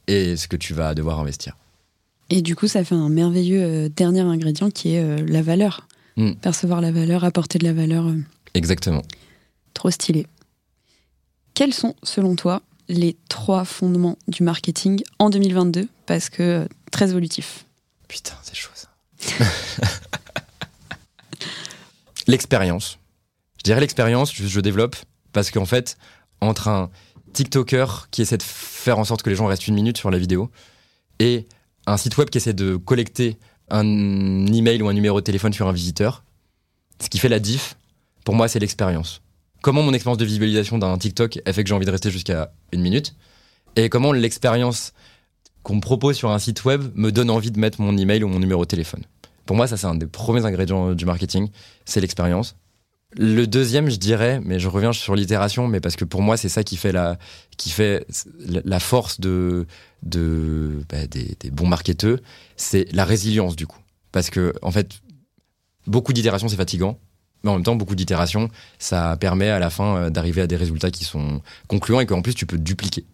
[0.06, 1.56] et ce que tu vas devoir investir.
[2.30, 5.88] Et du coup, ça fait un merveilleux euh, dernier ingrédient qui est euh, la valeur.
[6.16, 6.34] Hmm.
[6.34, 8.06] Percevoir la valeur, apporter de la valeur.
[8.06, 8.22] Euh,
[8.54, 9.02] Exactement.
[9.74, 10.26] Trop stylé.
[11.54, 17.66] Quels sont, selon toi, les trois fondements du marketing en 2022 Parce que très évolutif.
[18.08, 18.88] Putain, c'est chaud ça.
[22.26, 22.98] L'expérience.
[23.58, 24.96] Je dirais l'expérience, je, développe,
[25.32, 25.98] parce qu'en fait,
[26.40, 26.90] entre un
[27.34, 30.18] TikToker qui essaie de faire en sorte que les gens restent une minute sur la
[30.18, 30.50] vidéo
[31.18, 31.46] et
[31.90, 35.68] un site web qui essaie de collecter un email ou un numéro de téléphone sur
[35.68, 36.24] un visiteur,
[37.00, 37.76] ce qui fait la diff,
[38.24, 39.22] pour moi, c'est l'expérience.
[39.62, 42.52] Comment mon expérience de visualisation d'un TikTok a fait que j'ai envie de rester jusqu'à
[42.72, 43.14] une minute?
[43.76, 44.92] Et comment l'expérience
[45.62, 48.28] qu'on me propose sur un site web me donne envie de mettre mon email ou
[48.28, 49.04] mon numéro de téléphone?
[49.46, 51.50] Pour moi, ça, c'est un des premiers ingrédients du marketing,
[51.84, 52.56] c'est l'expérience.
[53.16, 56.48] Le deuxième, je dirais, mais je reviens sur l'itération, mais parce que pour moi, c'est
[56.48, 57.18] ça qui fait la,
[57.56, 58.06] qui fait
[58.46, 59.66] la force de,
[60.02, 62.18] de bah, des, bons marketeurs,
[62.56, 63.80] c'est la résilience du coup.
[64.12, 65.00] Parce que en fait,
[65.86, 67.00] beaucoup d'itérations, c'est fatigant,
[67.42, 70.56] mais en même temps, beaucoup d'itérations, ça permet à la fin euh, d'arriver à des
[70.56, 73.04] résultats qui sont concluants et qu'en plus tu peux dupliquer.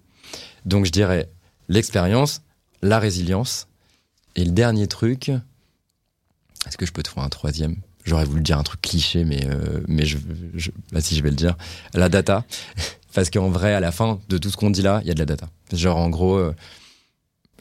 [0.67, 1.31] Donc je dirais
[1.69, 2.43] l'expérience,
[2.83, 3.67] la résilience,
[4.37, 5.31] et le dernier truc.
[6.67, 7.77] Est-ce que je peux trouver un troisième?
[8.07, 10.17] J'aurais voulu dire un truc cliché, mais, euh, mais je,
[10.55, 11.57] je, bah si je vais le dire.
[11.93, 12.45] La data.
[13.17, 15.15] Parce qu'en vrai, à la fin de tout ce qu'on dit là, il y a
[15.15, 15.49] de la data.
[15.73, 16.55] Genre, en gros, euh,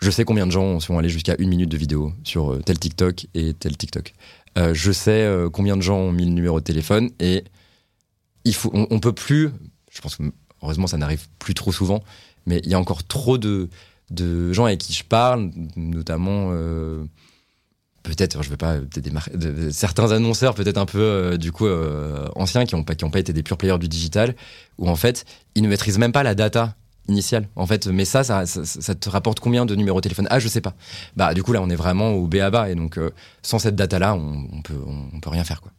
[0.01, 2.77] Je sais combien de gens sont allés jusqu'à une minute de vidéo sur euh, tel
[2.77, 4.13] TikTok et tel TikTok.
[4.57, 7.43] Euh, je sais combien de gens ont mis le numéro de téléphone et
[8.43, 9.49] il faut, on, peut plus.
[9.91, 10.23] Je pense que
[10.61, 12.03] heureusement ça n'arrive plus trop souvent,
[12.45, 13.69] mais il y a encore trop de,
[14.11, 16.51] de gens avec qui je parle, notamment
[18.05, 18.77] peut-être, je veux pas,
[19.71, 21.67] certains annonceurs peut-être un peu du coup
[22.35, 24.35] anciens qui n'ont pas qui ont pas été des purs players du digital,
[24.77, 25.25] où en fait
[25.55, 26.75] ils ne maîtrisent même pas la data
[27.07, 30.27] initial en fait mais ça ça, ça te rapporte combien de numéros de téléphone?
[30.29, 30.75] Ah je sais pas.
[31.15, 33.59] Bah du coup là on est vraiment au B à bas et donc euh, sans
[33.59, 34.79] cette data là on, on, peut
[35.13, 35.71] on, peut rien faire quoi.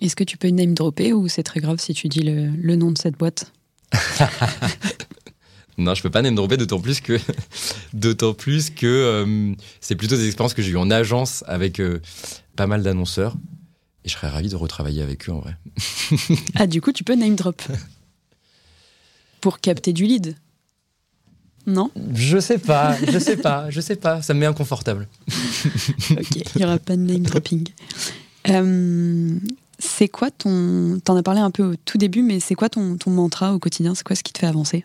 [0.00, 2.76] Est-ce que tu peux name dropper ou c'est très grave si tu dis le, le
[2.76, 3.52] nom de cette boîte?
[5.78, 7.18] non je peux pas name dropper d'autant plus que
[7.92, 12.00] d'autant plus que euh, c'est plutôt des expériences que j'ai eues en agence avec euh,
[12.56, 13.36] pas mal d'annonceurs
[14.04, 15.56] et je serais ravi de retravailler avec eux en vrai
[16.54, 17.62] ah du coup tu peux name drop
[19.40, 20.36] pour capter du lead
[21.66, 21.90] non?
[22.14, 24.22] Je sais pas, je sais pas, je sais pas.
[24.22, 25.08] Ça me met inconfortable.
[26.12, 27.66] ok, il n'y aura pas de name dropping.
[28.48, 29.36] Euh,
[29.78, 31.00] c'est quoi ton.
[31.02, 33.58] T'en as parlé un peu au tout début, mais c'est quoi ton, ton mantra au
[33.58, 33.96] quotidien?
[33.96, 34.84] C'est quoi ce qui te fait avancer?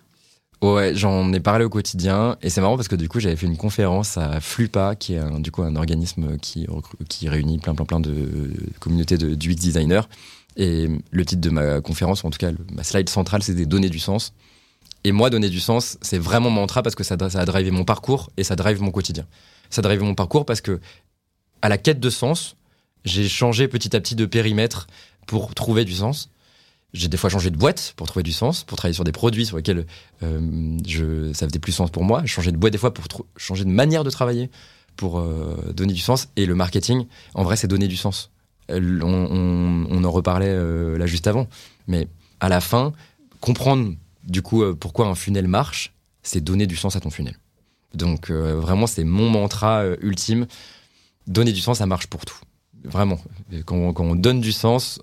[0.61, 3.47] Ouais, j'en ai parlé au quotidien et c'est marrant parce que du coup j'avais fait
[3.47, 6.67] une conférence à Flupa, qui est un, du coup un organisme qui,
[7.27, 10.03] réunit plein plein plein de communautés de UX designers.
[10.57, 13.99] Et le titre de ma conférence, en tout cas ma slide centrale, c'était donner du
[13.99, 14.33] sens.
[15.03, 17.71] Et moi, donner du sens, c'est vraiment mon mantra parce que ça, ça a drivé
[17.71, 19.25] mon parcours et ça drive mon quotidien.
[19.69, 20.79] Ça drive mon parcours parce que,
[21.63, 22.55] à la quête de sens,
[23.03, 24.87] j'ai changé petit à petit de périmètre
[25.25, 26.29] pour trouver du sens.
[26.93, 29.45] J'ai des fois changé de boîte pour trouver du sens, pour travailler sur des produits
[29.45, 29.85] sur lesquels
[30.23, 32.25] euh, ça faisait plus sens pour moi.
[32.25, 33.05] Changé de boîte des fois pour
[33.37, 34.49] changer de manière de travailler,
[34.97, 36.27] pour euh, donner du sens.
[36.35, 38.31] Et le marketing, en vrai, c'est donner du sens.
[38.69, 40.53] Euh, on, en reparlait
[40.97, 41.47] là juste avant.
[41.87, 42.07] Mais
[42.39, 42.91] à la fin,
[43.39, 47.37] comprendre du coup, euh, pourquoi un funnel marche C'est donner du sens à ton funnel.
[47.93, 50.47] Donc euh, vraiment, c'est mon mantra euh, ultime.
[51.27, 52.39] Donner du sens, ça marche pour tout.
[52.83, 53.19] Vraiment.
[53.65, 54.99] Quand, on donne du sens,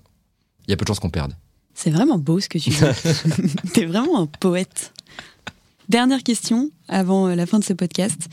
[0.67, 1.33] il y a peu de chances qu'on perde.
[1.81, 2.77] C'est vraiment beau ce que tu dis.
[3.73, 4.91] T'es vraiment un poète.
[5.87, 8.27] Dernière question avant la fin de ce podcast.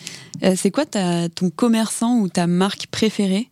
[0.57, 3.49] c'est quoi ton commerçant ou ta marque préférée,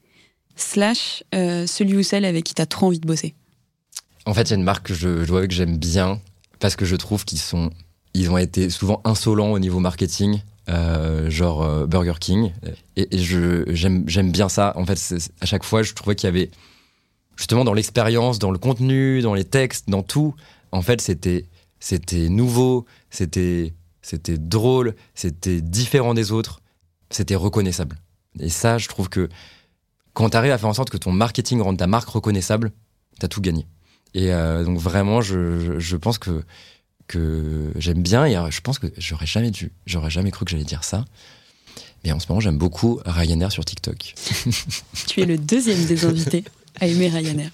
[0.57, 3.35] slash celui ou celle avec qui t'as trop envie de bosser?
[4.27, 6.21] En fait, il y a une marque que je, je vois que j'aime bien,
[6.59, 7.71] parce que je trouve qu'ils sont,
[8.15, 10.41] ils ont été souvent insolents au niveau marketing.
[10.69, 12.51] Euh, genre euh, Burger King
[12.97, 14.99] et, je j'aime j'aime bien ça en fait
[15.43, 16.51] à chaque fois je trouvais qu'il y avait
[17.37, 20.35] justement dans l'expérience dans le contenu dans les textes dans tout
[20.73, 21.47] en fait c'était
[21.81, 26.61] c'était nouveau c'était c'était drôle c'était différent des autres
[27.11, 27.97] c'était reconnaissable
[28.41, 29.29] et ça je trouve que
[30.13, 32.73] quand tu arrives à faire en sorte que ton marketing rende ta marque reconnaissable
[33.19, 33.67] t'as tout gagné
[34.15, 36.45] et euh, donc vraiment, je, je, pense que
[37.07, 40.53] que j'aime bien et euh, je pense que j'aurais jamais dû, j'aurais jamais cru que
[40.53, 41.05] j'allais dire ça.
[42.05, 44.15] Mais en ce moment, j'aime beaucoup Ryanair sur TikTok.
[45.09, 46.45] tu es le deuxième des invités
[46.81, 47.51] à aimer Ryanair.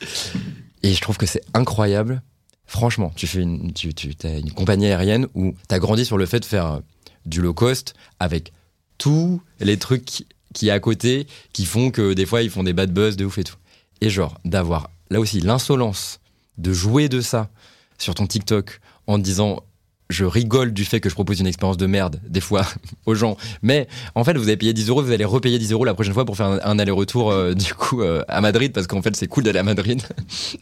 [0.82, 2.22] Et je trouve que c'est incroyable.
[2.66, 6.18] Franchement, tu fais une, tu, tu as une compagnie aérienne où tu as grandi sur
[6.18, 6.80] le fait de faire euh,
[7.26, 8.52] du low cost avec
[8.98, 12.92] tous les trucs qui, à côté qui font que des fois ils font des bad
[12.92, 13.56] buzz de ouf et tout.
[14.00, 16.20] Et genre d'avoir là aussi l'insolence
[16.58, 17.50] de jouer de ça
[17.98, 19.62] sur ton TikTok en disant
[20.10, 22.66] je rigole du fait que je propose une expérience de merde, des fois,
[23.06, 23.36] aux gens.
[23.62, 26.12] Mais en fait, vous avez payé 10 euros, vous allez repayer 10 euros la prochaine
[26.12, 29.28] fois pour faire un, aller-retour, euh, du coup, euh, à Madrid, parce qu'en fait, c'est
[29.28, 30.02] cool d'aller à Madrid.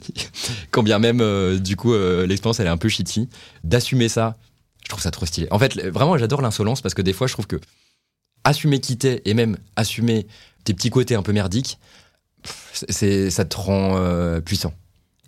[0.70, 3.28] Quand bien même, euh, du coup, l'expérience, elle est un peu shitty.
[3.64, 4.36] D'assumer ça,
[4.84, 5.48] je trouve ça trop stylé.
[5.50, 7.56] En fait, vraiment, j'adore l'insolence, parce que des fois, je trouve que
[8.44, 10.26] assumer qui t'es, et même assumer
[10.64, 11.78] tes petits côtés un peu merdiques,
[12.72, 14.74] c'est, ça te rend puissant.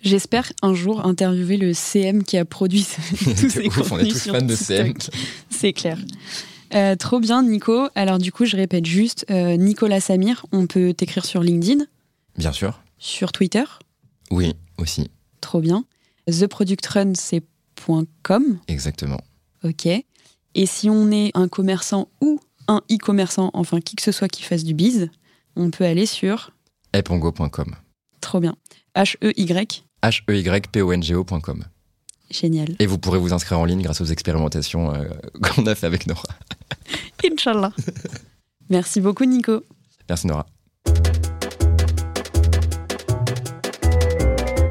[0.03, 2.87] J'espère un jour interviewer le CM qui a produit
[3.19, 4.95] tous ces ouf, On est tous fans de CM.
[5.51, 5.99] C'est clair.
[6.75, 7.89] Euh, trop bien, Nico.
[7.95, 11.85] Alors du coup, je répète juste, euh, Nicolas Samir, on peut t'écrire sur LinkedIn?
[12.39, 12.81] Bien sûr.
[12.99, 13.65] Sur Twitter?
[14.31, 15.11] Oui, aussi.
[15.41, 15.85] Trop bien.
[16.27, 17.43] TheProductrun, c'est
[18.23, 18.59] .com?
[18.69, 19.21] Exactement.
[19.65, 19.87] Ok.
[19.87, 24.43] Et si on est un commerçant ou un e-commerçant, enfin qui que ce soit qui
[24.43, 25.09] fasse du biz,
[25.57, 26.53] on peut aller sur
[26.93, 27.75] epongo.com.
[28.21, 28.57] Trop bien.
[28.95, 31.65] H-E-Y H-E-Y-P-O-N-G-O.com.
[32.31, 32.77] Génial.
[32.79, 35.05] Et vous pourrez vous inscrire en ligne grâce aux expérimentations euh,
[35.43, 36.23] qu'on a fait avec Nora.
[37.25, 37.73] Inch'Allah.
[38.69, 39.63] Merci beaucoup, Nico.
[40.09, 40.47] Merci, Nora.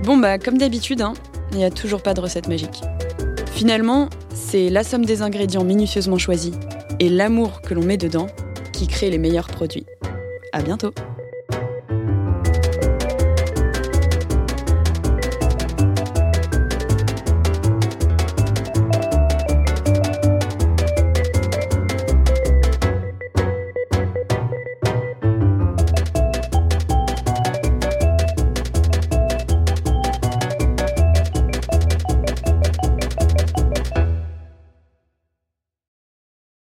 [0.04, 1.14] Bon, bah, comme d'habitude, hein,
[1.52, 2.82] il n'y a toujours pas de recette magique.
[3.54, 6.54] Finalement, c'est la somme des ingrédients minutieusement choisis
[7.00, 8.28] et l'amour que l'on met dedans
[8.72, 9.86] qui crée les meilleurs produits.
[10.54, 10.94] À bientôt!